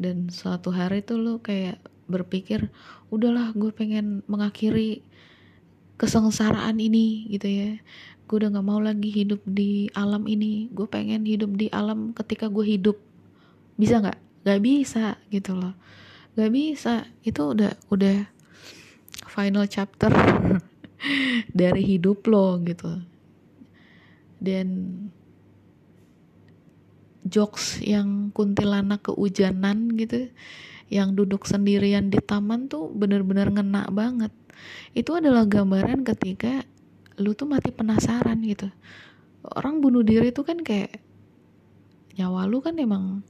dan 0.00 0.32
suatu 0.32 0.72
hari 0.72 1.04
tuh 1.04 1.20
lu 1.20 1.34
kayak 1.44 1.76
berpikir 2.08 2.72
udahlah 3.12 3.52
gue 3.52 3.70
pengen 3.70 4.26
mengakhiri 4.26 5.04
kesengsaraan 6.00 6.80
ini 6.80 7.28
gitu 7.28 7.44
ya. 7.44 7.70
Gue 8.24 8.40
udah 8.40 8.56
gak 8.56 8.64
mau 8.64 8.80
lagi 8.80 9.12
hidup 9.12 9.44
di 9.44 9.92
alam 9.92 10.24
ini. 10.24 10.72
Gue 10.72 10.88
pengen 10.88 11.28
hidup 11.28 11.52
di 11.60 11.68
alam 11.68 12.16
ketika 12.16 12.48
gue 12.48 12.64
hidup. 12.64 12.96
Bisa 13.76 14.00
nggak? 14.00 14.48
Gak 14.48 14.60
bisa 14.64 15.20
gitu 15.28 15.52
loh. 15.52 15.76
Gak 16.40 16.48
bisa. 16.48 17.04
Itu 17.20 17.52
udah 17.52 17.76
udah 17.92 18.24
final 19.28 19.68
chapter 19.68 20.08
dari 21.60 21.84
hidup 21.84 22.24
lo 22.24 22.56
gitu. 22.64 23.04
Dan 24.40 24.96
jokes 27.28 27.84
yang 27.84 28.32
kuntilanak 28.32 29.04
keujanan 29.04 29.92
gitu 29.92 30.32
yang 30.90 31.14
duduk 31.14 31.46
sendirian 31.46 32.10
di 32.10 32.18
taman 32.18 32.66
tuh 32.66 32.90
bener-bener 32.90 33.48
ngena 33.48 33.86
banget. 33.94 34.34
Itu 34.92 35.16
adalah 35.16 35.46
gambaran 35.46 36.02
ketika 36.02 36.66
lu 37.16 37.32
tuh 37.38 37.46
mati 37.46 37.70
penasaran 37.70 38.42
gitu. 38.42 38.68
Orang 39.46 39.78
bunuh 39.78 40.02
diri 40.02 40.34
tuh 40.34 40.44
kan 40.44 40.60
kayak 40.60 40.98
nyawa 42.18 42.44
lu 42.50 42.58
kan 42.60 42.76
emang 42.76 43.22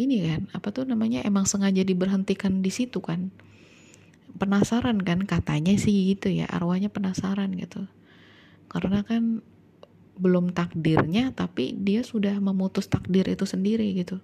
ini 0.00 0.24
kan 0.24 0.48
apa 0.56 0.72
tuh 0.72 0.88
namanya 0.88 1.20
emang 1.22 1.44
sengaja 1.44 1.84
diberhentikan 1.84 2.64
di 2.64 2.72
situ 2.72 3.04
kan. 3.04 3.28
Penasaran 4.40 5.04
kan 5.04 5.28
katanya 5.28 5.76
sih 5.76 6.16
gitu 6.16 6.32
ya 6.32 6.48
arwahnya 6.48 6.88
penasaran 6.88 7.52
gitu. 7.60 7.84
Karena 8.72 9.04
kan 9.04 9.44
belum 10.16 10.56
takdirnya 10.56 11.36
tapi 11.36 11.76
dia 11.76 12.00
sudah 12.00 12.40
memutus 12.40 12.88
takdir 12.88 13.24
itu 13.24 13.48
sendiri 13.48 13.88
gitu 13.96 14.20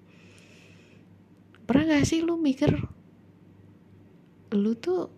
pernah 1.66 1.98
gak 1.98 2.06
sih 2.06 2.22
lu 2.22 2.38
mikir 2.38 2.70
lu 4.54 4.72
tuh 4.78 5.10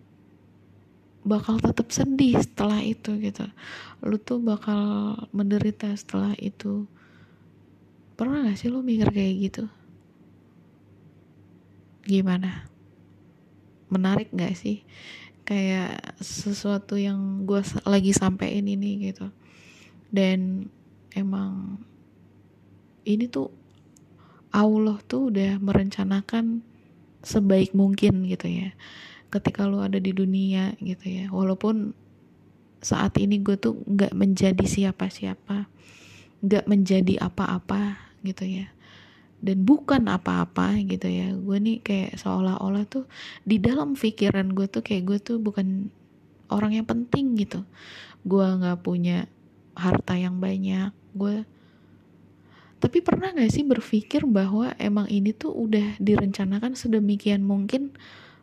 bakal 1.23 1.61
tetap 1.61 1.93
sedih 1.93 2.39
setelah 2.41 2.81
itu 2.81 3.13
gitu? 3.21 3.45
Lu 4.01 4.17
tuh 4.17 4.41
bakal 4.41 5.13
menderita 5.35 5.91
setelah 5.93 6.33
itu. 6.39 6.89
Pernah 8.17 8.49
gak 8.49 8.57
sih 8.59 8.71
lu 8.71 8.81
mikir 8.81 9.13
kayak 9.13 9.35
gitu? 9.45 9.63
Gimana? 12.07 12.65
Menarik 13.93 14.33
gak 14.33 14.57
sih? 14.57 14.81
Kayak 15.45 16.17
sesuatu 16.21 16.97
yang 16.97 17.45
gue 17.45 17.61
lagi 17.85 18.11
sampein 18.15 18.65
ini 18.65 19.13
gitu. 19.13 19.29
Dan 20.09 20.65
emang 21.13 21.77
ini 23.05 23.29
tuh 23.29 23.58
Allah 24.49 24.97
tuh 25.05 25.29
udah 25.29 25.61
merencanakan 25.61 26.65
sebaik 27.21 27.75
mungkin 27.77 28.25
gitu 28.25 28.47
ya. 28.49 28.73
Ketika 29.29 29.69
lo 29.69 29.85
ada 29.85 30.01
di 30.01 30.09
dunia 30.09 30.73
gitu 30.81 31.05
ya. 31.05 31.25
Walaupun 31.29 31.93
saat 32.79 33.19
ini 33.19 33.43
gue 33.43 33.59
tuh 33.59 33.77
nggak 33.85 34.15
menjadi 34.15 34.63
siapa-siapa 34.63 35.67
nggak 36.39 36.65
menjadi 36.71 37.19
apa-apa 37.19 37.99
gitu 38.23 38.47
ya. 38.47 38.67
Dan 39.39 39.63
bukan 39.63 40.07
apa-apa 40.11 40.75
gitu 40.83 41.07
ya. 41.07 41.31
Gue 41.35 41.59
nih 41.59 41.79
kayak 41.79 42.19
seolah-olah 42.19 42.83
tuh 42.87 43.07
di 43.47 43.59
dalam 43.59 43.95
pikiran 43.95 44.51
gue 44.51 44.67
tuh 44.67 44.83
kayak 44.83 45.03
gue 45.07 45.19
tuh 45.19 45.37
bukan 45.39 45.91
orang 46.51 46.75
yang 46.79 46.87
penting 46.87 47.35
gitu. 47.39 47.63
Gue 48.23 48.43
nggak 48.43 48.83
punya 48.83 49.27
harta 49.75 50.19
yang 50.19 50.43
banyak. 50.43 50.91
Gue 51.15 51.47
tapi 52.79 53.03
pernah 53.03 53.35
gak 53.35 53.51
sih 53.51 53.67
berpikir 53.67 54.23
bahwa 54.23 54.71
emang 54.79 55.11
ini 55.11 55.35
tuh 55.35 55.51
udah 55.51 55.99
direncanakan 55.99 56.79
sedemikian 56.79 57.43
mungkin 57.43 57.91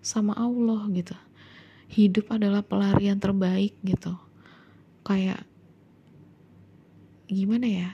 sama 0.05 0.37
Allah 0.37 0.84
gitu? 0.93 1.16
Hidup 1.89 2.28
adalah 2.28 2.61
pelarian 2.61 3.16
terbaik 3.16 3.72
gitu. 3.80 4.12
Kayak 5.09 5.41
gimana 7.32 7.64
ya? 7.64 7.91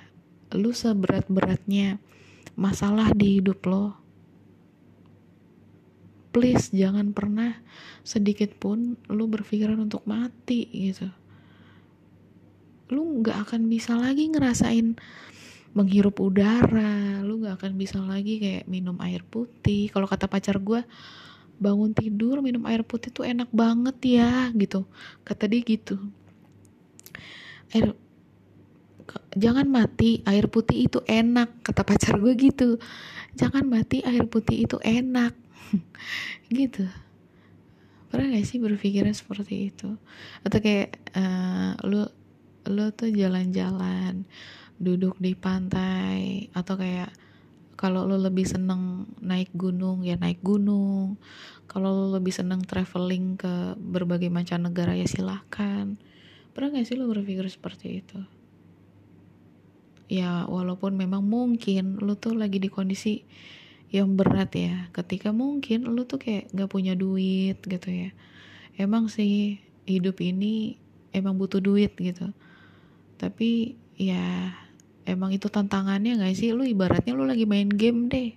Lu 0.59 0.74
seberat-beratnya 0.74 2.03
masalah 2.59 3.14
di 3.14 3.38
hidup 3.38 3.62
lo. 3.70 3.95
Please 6.34 6.74
jangan 6.74 7.14
pernah 7.14 7.62
sedikit 8.03 8.51
pun 8.59 8.99
lu 9.07 9.30
berpikiran 9.30 9.78
untuk 9.78 10.03
mati 10.11 10.66
gitu. 10.74 11.07
Lu 12.90 13.22
nggak 13.22 13.47
akan 13.47 13.70
bisa 13.70 13.95
lagi 13.95 14.26
ngerasain 14.26 14.99
menghirup 15.73 16.20
udara 16.20 17.25
lu 17.25 17.41
nggak 17.41 17.57
akan 17.57 17.73
bisa 17.81 17.97
lagi 18.01 18.37
kayak 18.41 18.64
minum 18.68 18.97
air 19.01 19.25
putih. 19.25 19.89
Kalau 19.89 20.05
kata 20.05 20.29
pacar 20.29 20.61
gue 20.61 20.85
bangun 21.62 21.95
tidur 21.95 22.43
minum 22.43 22.66
air 22.68 22.83
putih 22.83 23.14
tuh 23.14 23.25
enak 23.25 23.49
banget 23.53 23.97
ya 24.20 24.53
gitu. 24.53 24.85
Kata 25.25 25.49
dia 25.49 25.61
gitu. 25.64 25.97
Air 27.73 27.97
jangan 29.33 29.64
mati 29.68 30.20
air 30.29 30.47
putih 30.53 30.89
itu 30.91 31.01
enak. 31.09 31.64
Kata 31.64 31.83
pacar 31.89 32.20
gue 32.20 32.33
gitu. 32.37 32.77
Jangan 33.33 33.64
mati 33.64 34.05
air 34.05 34.29
putih 34.29 34.68
itu 34.68 34.77
enak. 34.85 35.33
Gitu. 36.53 36.85
Pernah 38.12 38.37
gak 38.37 38.45
sih 38.45 38.61
berpikiran 38.61 39.16
seperti 39.16 39.73
itu? 39.73 39.97
Atau 40.45 40.61
kayak 40.61 41.01
uh, 41.16 41.81
lu 41.89 42.05
lu 42.68 42.93
tuh 42.93 43.09
jalan-jalan 43.09 44.29
duduk 44.83 45.14
di 45.22 45.39
pantai 45.39 46.51
atau 46.51 46.74
kayak 46.74 47.14
kalau 47.78 48.07
lo 48.07 48.14
lebih 48.14 48.47
seneng 48.47 49.11
naik 49.18 49.51
gunung 49.55 50.07
ya 50.07 50.14
naik 50.14 50.39
gunung. 50.43 51.18
Kalau 51.66 51.91
lo 51.91 52.07
lebih 52.14 52.30
seneng 52.30 52.62
traveling 52.62 53.35
ke 53.35 53.74
berbagai 53.74 54.30
macam 54.30 54.62
negara 54.62 54.95
ya 54.95 55.07
silahkan. 55.09 55.99
Pernah 56.53 56.78
gak 56.78 56.87
sih 56.87 56.95
lo 56.95 57.09
berpikir 57.11 57.43
seperti 57.49 58.05
itu? 58.05 58.22
Ya 60.07 60.45
walaupun 60.47 60.95
memang 60.95 61.24
mungkin 61.24 61.97
lo 61.99 62.14
tuh 62.14 62.37
lagi 62.37 62.61
di 62.61 62.68
kondisi 62.68 63.24
yang 63.91 64.14
berat 64.14 64.55
ya. 64.55 64.87
Ketika 64.95 65.35
mungkin 65.35 65.89
lo 65.89 66.07
tuh 66.07 66.22
kayak 66.22 66.55
gak 66.55 66.70
punya 66.70 66.95
duit 66.95 67.59
gitu 67.66 67.89
ya. 67.89 68.14
Emang 68.78 69.11
sih 69.11 69.59
hidup 69.91 70.22
ini 70.22 70.78
emang 71.11 71.35
butuh 71.35 71.59
duit 71.59 71.99
gitu. 71.99 72.30
Tapi 73.18 73.74
ya 73.99 74.55
emang 75.09 75.34
itu 75.34 75.46
tantangannya 75.46 76.18
gak 76.20 76.34
sih? 76.36 76.55
Lu 76.55 76.66
ibaratnya 76.66 77.12
lu 77.16 77.26
lagi 77.26 77.46
main 77.48 77.68
game 77.68 78.09
deh. 78.11 78.30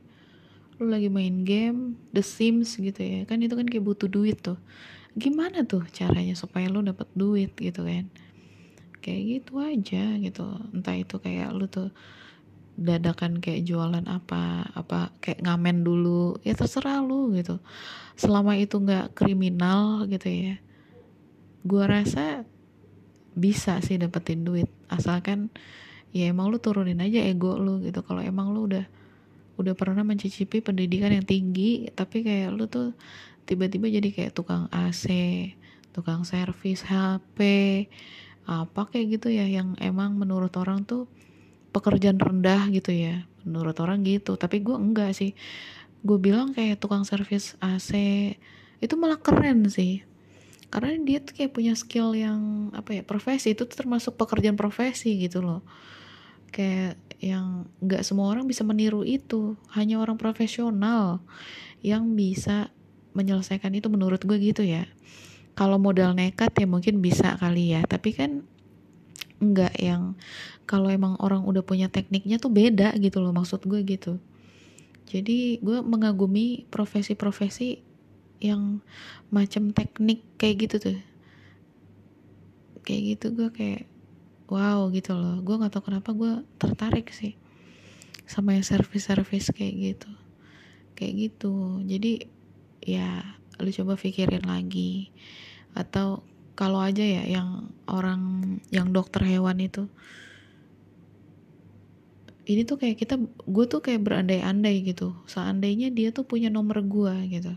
Lu 0.82 0.92
lagi 0.92 1.08
main 1.08 1.46
game 1.48 1.96
The 2.12 2.24
Sims 2.26 2.76
gitu 2.78 3.00
ya. 3.00 3.24
Kan 3.30 3.42
itu 3.42 3.54
kan 3.54 3.66
kayak 3.70 3.86
butuh 3.86 4.10
duit 4.10 4.42
tuh. 4.42 4.60
Gimana 5.16 5.64
tuh 5.64 5.88
caranya 5.92 6.36
supaya 6.36 6.68
lu 6.68 6.84
dapet 6.84 7.08
duit 7.16 7.56
gitu 7.56 7.86
kan? 7.86 8.12
Kayak 9.00 9.22
gitu 9.26 9.54
aja 9.62 10.04
gitu. 10.20 10.46
Entah 10.76 10.96
itu 10.98 11.16
kayak 11.22 11.54
lu 11.56 11.70
tuh 11.72 11.94
dadakan 12.76 13.40
kayak 13.40 13.64
jualan 13.64 14.04
apa 14.04 14.68
apa 14.76 15.16
kayak 15.24 15.42
ngamen 15.46 15.88
dulu. 15.88 16.38
Ya 16.44 16.58
terserah 16.58 17.00
lu 17.00 17.32
gitu. 17.38 17.64
Selama 18.20 18.60
itu 18.60 18.76
nggak 18.82 19.16
kriminal 19.16 20.04
gitu 20.12 20.28
ya 20.28 20.56
gua 21.66 21.90
rasa 21.90 22.46
bisa 23.34 23.82
sih 23.82 23.98
dapetin 23.98 24.46
duit. 24.46 24.70
Asalkan 24.88 25.50
ya 26.16 26.32
emang 26.32 26.48
lu 26.48 26.64
turunin 26.64 27.04
aja 27.04 27.20
ego 27.28 27.60
lu 27.60 27.84
gitu. 27.84 28.00
Kalau 28.00 28.24
emang 28.24 28.56
lu 28.56 28.72
udah 28.72 28.88
udah 29.60 29.74
pernah 29.76 30.08
mencicipi 30.08 30.64
pendidikan 30.64 31.12
yang 31.12 31.28
tinggi 31.28 31.92
tapi 31.92 32.24
kayak 32.24 32.56
lu 32.56 32.68
tuh 32.72 32.96
tiba-tiba 33.44 33.88
jadi 33.88 34.10
kayak 34.12 34.32
tukang 34.36 34.68
AC 34.72 35.08
tukang 35.96 36.28
servis 36.28 36.84
HP 36.84 37.40
apa 38.48 38.82
kayak 38.92 39.20
gitu 39.20 39.28
ya 39.32 39.48
yang 39.48 39.80
emang 39.80 40.16
menurut 40.16 40.52
orang 40.60 40.84
tuh 40.84 41.08
pekerjaan 41.76 42.16
rendah 42.16 42.72
gitu 42.72 42.96
ya. 42.96 43.28
Menurut 43.44 43.76
orang 43.84 44.04
gitu. 44.08 44.40
Tapi 44.40 44.64
gue 44.64 44.76
enggak 44.76 45.12
sih. 45.12 45.36
Gue 46.06 46.16
bilang 46.20 46.56
kayak 46.56 46.80
tukang 46.80 47.04
servis 47.04 47.60
AC 47.60 47.92
itu 48.80 48.94
malah 48.96 49.20
keren 49.20 49.68
sih. 49.68 50.04
Karena 50.72 50.96
dia 51.04 51.24
tuh 51.24 51.36
kayak 51.36 51.52
punya 51.56 51.74
skill 51.76 52.12
yang 52.16 52.70
apa 52.76 53.00
ya 53.00 53.04
profesi. 53.04 53.56
Itu 53.56 53.66
termasuk 53.66 54.16
pekerjaan 54.20 54.56
profesi 54.60 55.16
gitu 55.20 55.44
loh 55.44 55.64
kayak 56.56 56.96
yang 57.20 57.68
nggak 57.84 58.08
semua 58.08 58.32
orang 58.32 58.48
bisa 58.48 58.64
meniru 58.64 59.04
itu. 59.04 59.60
Hanya 59.76 60.00
orang 60.00 60.16
profesional 60.16 61.20
yang 61.84 62.16
bisa 62.16 62.72
menyelesaikan 63.12 63.76
itu 63.76 63.92
menurut 63.92 64.24
gue 64.24 64.40
gitu 64.40 64.64
ya. 64.64 64.88
Kalau 65.56 65.76
modal 65.76 66.16
nekat 66.16 66.56
ya 66.56 66.68
mungkin 66.68 67.04
bisa 67.04 67.36
kali 67.36 67.76
ya. 67.76 67.84
Tapi 67.84 68.16
kan 68.16 68.48
enggak 69.44 69.76
yang 69.76 70.16
kalau 70.64 70.88
emang 70.88 71.20
orang 71.20 71.44
udah 71.44 71.62
punya 71.62 71.92
tekniknya 71.92 72.40
tuh 72.40 72.50
beda 72.50 72.96
gitu 73.04 73.20
loh 73.20 73.36
maksud 73.36 73.68
gue 73.68 73.84
gitu. 73.84 74.16
Jadi 75.06 75.60
gue 75.60 75.84
mengagumi 75.84 76.66
profesi-profesi 76.72 77.84
yang 78.40 78.80
macam 79.30 79.76
teknik 79.76 80.24
kayak 80.40 80.56
gitu 80.68 80.76
tuh. 80.92 81.00
Kayak 82.84 83.02
gitu 83.16 83.26
gue 83.36 83.50
kayak 83.52 83.95
wow 84.50 84.90
gitu 84.94 85.14
loh. 85.14 85.42
Gue 85.42 85.56
nggak 85.58 85.74
tahu 85.74 85.92
kenapa 85.92 86.10
gue 86.14 86.32
tertarik 86.62 87.10
sih 87.10 87.34
sama 88.26 88.58
yang 88.58 88.66
servis-servis 88.66 89.54
kayak 89.54 89.76
gitu. 89.94 90.12
Kayak 90.98 91.14
gitu. 91.30 91.82
Jadi 91.86 92.26
ya 92.86 93.22
lu 93.62 93.70
coba 93.70 93.94
pikirin 93.98 94.46
lagi. 94.46 95.10
Atau 95.74 96.26
kalau 96.56 96.80
aja 96.80 97.04
ya 97.04 97.24
yang 97.28 97.74
orang 97.90 98.56
yang 98.72 98.96
dokter 98.96 99.22
hewan 99.28 99.60
itu 99.60 99.92
ini 102.46 102.62
tuh 102.62 102.78
kayak 102.78 103.02
kita 103.02 103.18
gue 103.26 103.66
tuh 103.66 103.82
kayak 103.82 104.06
berandai-andai 104.06 104.86
gitu. 104.86 105.18
Seandainya 105.26 105.90
dia 105.90 106.14
tuh 106.14 106.30
punya 106.30 106.54
nomor 106.54 106.86
gue 106.86 107.16
gitu. 107.34 107.54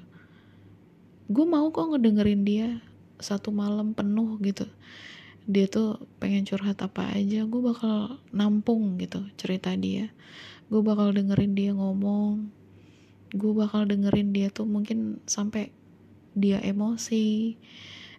Gue 1.28 1.44
mau 1.44 1.68
kok 1.68 1.92
ngedengerin 1.92 2.42
dia 2.42 2.80
satu 3.20 3.52
malam 3.52 3.92
penuh 3.92 4.38
gitu 4.40 4.64
dia 5.48 5.64
tuh 5.64 6.04
pengen 6.20 6.44
curhat 6.44 6.76
apa 6.84 7.08
aja 7.16 7.48
gue 7.48 7.62
bakal 7.64 8.20
nampung 8.36 9.00
gitu 9.00 9.24
cerita 9.40 9.72
dia. 9.72 10.12
Gue 10.68 10.84
bakal 10.84 11.16
dengerin 11.16 11.56
dia 11.56 11.72
ngomong. 11.72 12.52
Gue 13.32 13.56
bakal 13.56 13.88
dengerin 13.88 14.36
dia 14.36 14.52
tuh 14.52 14.68
mungkin 14.68 15.24
sampai 15.24 15.72
dia 16.36 16.60
emosi. 16.60 17.56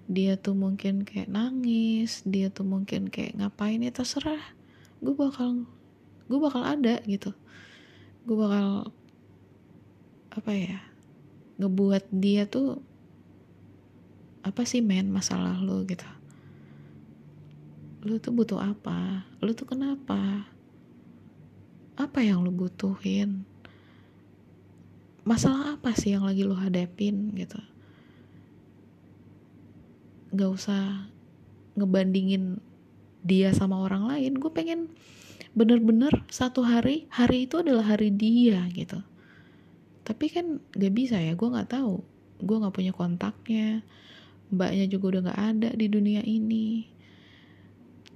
Dia 0.09 0.41
tuh 0.41 0.57
mungkin 0.57 1.05
kayak 1.05 1.29
nangis. 1.29 2.25
Dia 2.25 2.49
tuh 2.49 2.65
mungkin 2.65 3.13
kayak 3.13 3.37
ngapain 3.37 3.85
ya 3.85 3.93
terserah. 3.93 4.41
Gue 4.97 5.13
bakal 5.13 5.69
gue 6.25 6.39
bakal 6.41 6.65
ada 6.65 6.97
gitu. 7.05 7.29
Gue 8.25 8.41
bakal 8.41 8.89
apa 10.33 10.51
ya 10.57 10.81
ngebuat 11.61 12.09
dia 12.09 12.49
tuh 12.49 12.81
apa 14.41 14.65
sih 14.65 14.81
men 14.81 15.13
masalah 15.13 15.61
lo 15.61 15.85
gitu 15.85 16.18
lu 17.99 18.15
tuh 18.15 18.31
butuh 18.31 18.59
apa? 18.59 19.27
Lu 19.43 19.51
tuh 19.51 19.67
kenapa? 19.67 20.47
Apa 21.99 22.19
yang 22.23 22.39
lu 22.47 22.51
butuhin? 22.51 23.43
Masalah 25.27 25.75
apa 25.75 25.91
sih 25.99 26.15
yang 26.15 26.23
lagi 26.23 26.47
lu 26.47 26.55
hadapin 26.55 27.35
gitu? 27.35 27.59
Gak 30.31 30.51
usah 30.55 31.11
ngebandingin 31.75 32.63
dia 33.19 33.51
sama 33.51 33.83
orang 33.83 34.07
lain. 34.07 34.39
Gue 34.39 34.51
pengen 34.55 34.87
bener-bener 35.51 36.23
satu 36.31 36.63
hari 36.63 37.09
hari 37.11 37.51
itu 37.51 37.59
adalah 37.59 37.83
hari 37.83 38.15
dia 38.15 38.63
gitu. 38.71 39.03
Tapi 40.07 40.25
kan 40.31 40.63
gak 40.71 40.93
bisa 40.95 41.19
ya 41.19 41.35
gue 41.35 41.49
nggak 41.51 41.75
tahu. 41.75 41.99
Gue 42.39 42.63
nggak 42.63 42.75
punya 42.79 42.95
kontaknya. 42.95 43.83
Mbaknya 44.55 44.87
juga 44.87 45.05
udah 45.11 45.21
nggak 45.27 45.41
ada 45.51 45.69
di 45.75 45.87
dunia 45.91 46.23
ini 46.23 46.98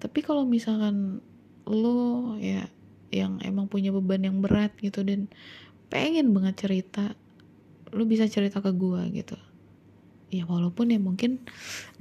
tapi 0.02 0.26
kalau 0.26 0.48
misalkan 0.48 1.22
lo 1.68 2.36
ya 2.40 2.68
yang 3.14 3.38
emang 3.46 3.70
punya 3.70 3.94
beban 3.94 4.26
yang 4.26 4.42
berat 4.42 4.74
gitu 4.82 5.06
dan 5.06 5.30
pengen 5.94 6.34
banget 6.34 6.66
cerita 6.66 7.14
lo 7.94 8.04
bisa 8.10 8.26
cerita 8.26 8.58
ke 8.60 8.74
gue 8.74 9.02
gitu. 9.14 9.38
Ya 10.34 10.50
walaupun 10.50 10.90
ya 10.90 10.98
mungkin 10.98 11.46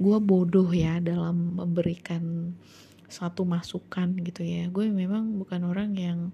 gue 0.01 0.17
bodoh 0.17 0.65
ya 0.73 0.97
dalam 0.97 1.61
memberikan 1.61 2.57
satu 3.05 3.45
masukan 3.45 4.17
gitu 4.25 4.41
ya. 4.41 4.65
Gue 4.73 4.89
memang 4.89 5.37
bukan 5.37 5.61
orang 5.69 5.93
yang 5.93 6.33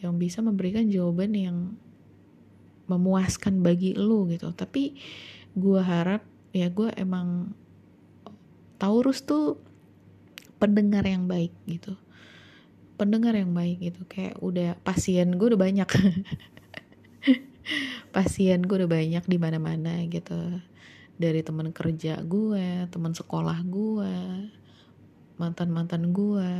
yang 0.00 0.16
bisa 0.16 0.40
memberikan 0.40 0.88
jawaban 0.88 1.36
yang 1.36 1.76
memuaskan 2.88 3.60
bagi 3.60 3.92
lu 3.92 4.24
gitu. 4.32 4.48
Tapi 4.56 4.96
gue 5.52 5.80
harap 5.84 6.24
ya 6.56 6.72
gue 6.72 6.88
emang 6.96 7.52
Taurus 8.80 9.20
tuh 9.28 9.60
pendengar 10.56 11.04
yang 11.04 11.28
baik 11.28 11.52
gitu. 11.68 11.96
Pendengar 12.96 13.36
yang 13.36 13.52
baik 13.52 13.80
gitu 13.80 14.02
kayak 14.08 14.40
udah 14.40 14.76
pasien 14.80 15.36
gue 15.36 15.46
udah 15.52 15.60
banyak. 15.60 15.88
Pasien 18.14 18.62
gue 18.64 18.76
udah 18.80 18.90
banyak 18.90 19.24
di 19.28 19.36
mana-mana 19.36 20.00
gitu. 20.08 20.62
Dari 21.16 21.40
teman 21.44 21.72
kerja 21.72 22.20
gue 22.24 22.88
teman 22.88 23.12
sekolah 23.12 23.58
gue 23.66 24.12
mantan 25.36 25.68
mantan 25.68 26.14
gue 26.16 26.50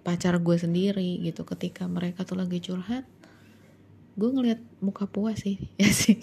pacar 0.00 0.40
gue 0.40 0.56
sendiri 0.56 1.20
gitu. 1.20 1.44
Ketika 1.44 1.84
mereka 1.84 2.24
tuh 2.24 2.40
lagi 2.40 2.62
curhat 2.64 3.04
gue 4.16 4.28
ngeliat 4.28 4.60
muka 4.80 5.04
puas 5.04 5.44
sih. 5.44 5.60
Ya 5.80 5.92
sih. 5.92 6.20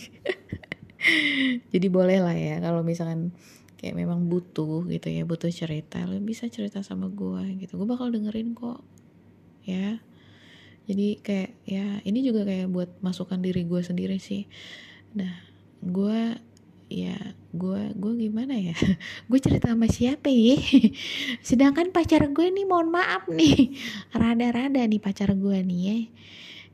Jadi 1.69 1.87
boleh 1.87 2.19
lah 2.19 2.35
ya 2.35 2.59
kalau 2.59 2.81
misalkan 2.81 3.31
kayak 3.79 3.95
memang 3.95 4.27
butuh 4.27 4.83
gitu 4.91 5.07
ya 5.07 5.23
butuh 5.23 5.47
cerita 5.47 6.03
lo 6.03 6.19
bisa 6.19 6.51
cerita 6.51 6.83
sama 6.83 7.07
gue 7.07 7.63
gitu. 7.63 7.79
Gue 7.79 7.87
bakal 7.87 8.11
dengerin 8.11 8.51
kok 8.51 8.83
ya. 9.63 10.03
Jadi 10.83 11.23
kayak 11.23 11.51
ya 11.63 12.03
ini 12.03 12.19
juga 12.19 12.43
kayak 12.43 12.67
buat 12.67 12.89
masukan 12.99 13.39
diri 13.39 13.63
gue 13.63 13.79
sendiri 13.79 14.19
sih. 14.19 14.43
Nah 15.15 15.31
gue 15.79 16.35
ya 16.91 17.15
gue 17.55 17.81
gue 17.95 18.13
gimana 18.27 18.57
ya? 18.57 18.75
Gue 19.29 19.39
cerita 19.39 19.71
sama 19.71 19.85
siapa 19.87 20.27
ya? 20.27 20.57
Sedangkan 21.49 21.93
pacar 21.93 22.25
gue 22.33 22.47
nih 22.49 22.65
mohon 22.65 22.91
maaf 22.91 23.29
nih 23.29 23.77
rada-rada 24.19 24.81
nih 24.83 24.99
pacar 24.99 25.31
gue 25.37 25.57
nih 25.61 25.81
ya 25.85 25.97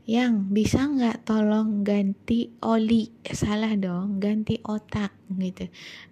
yang 0.06 0.54
bisa 0.54 0.86
nggak 0.86 1.26
tolong 1.26 1.82
ganti 1.82 2.54
oli? 2.62 3.10
Eh, 3.26 3.34
salah 3.34 3.74
dong 3.74 4.22
ganti 4.22 4.62
otak 4.62 5.18
gitu. 5.34 5.66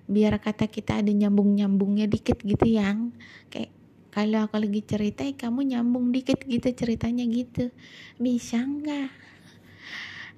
Biar 0.09 0.41
kata 0.41 0.65
kita 0.65 1.05
ada 1.05 1.13
nyambung 1.13 1.53
nyambungnya 1.53 2.09
dikit 2.09 2.41
gitu 2.41 2.65
yang. 2.65 3.13
Kayak 3.53 3.69
kalau 4.09 4.49
aku 4.49 4.57
lagi 4.57 4.81
cerita 4.81 5.21
eh, 5.21 5.37
kamu 5.37 5.77
nyambung 5.77 6.09
dikit 6.09 6.41
gitu 6.41 6.73
ceritanya 6.73 7.21
gitu. 7.29 7.69
Bisa 8.17 8.65
nggak? 8.65 9.13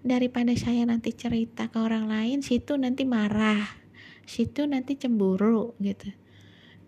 Daripada 0.03 0.51
saya 0.59 0.83
nanti 0.83 1.15
cerita 1.15 1.71
ke 1.71 1.79
orang 1.79 2.11
lain 2.11 2.43
situ 2.43 2.75
nanti 2.75 3.07
marah. 3.07 3.63
Situ 4.27 4.67
nanti 4.67 4.99
cemburu 4.99 5.79
gitu. 5.79 6.11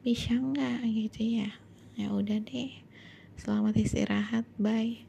Bisa 0.03 0.36
nggak 0.36 0.84
gitu 0.84 1.43
ya 1.43 1.49
ya 1.95 2.11
udah 2.11 2.43
deh. 2.43 2.84
Selamat 3.39 3.74
istirahat. 3.80 4.43
Bye 4.59 5.07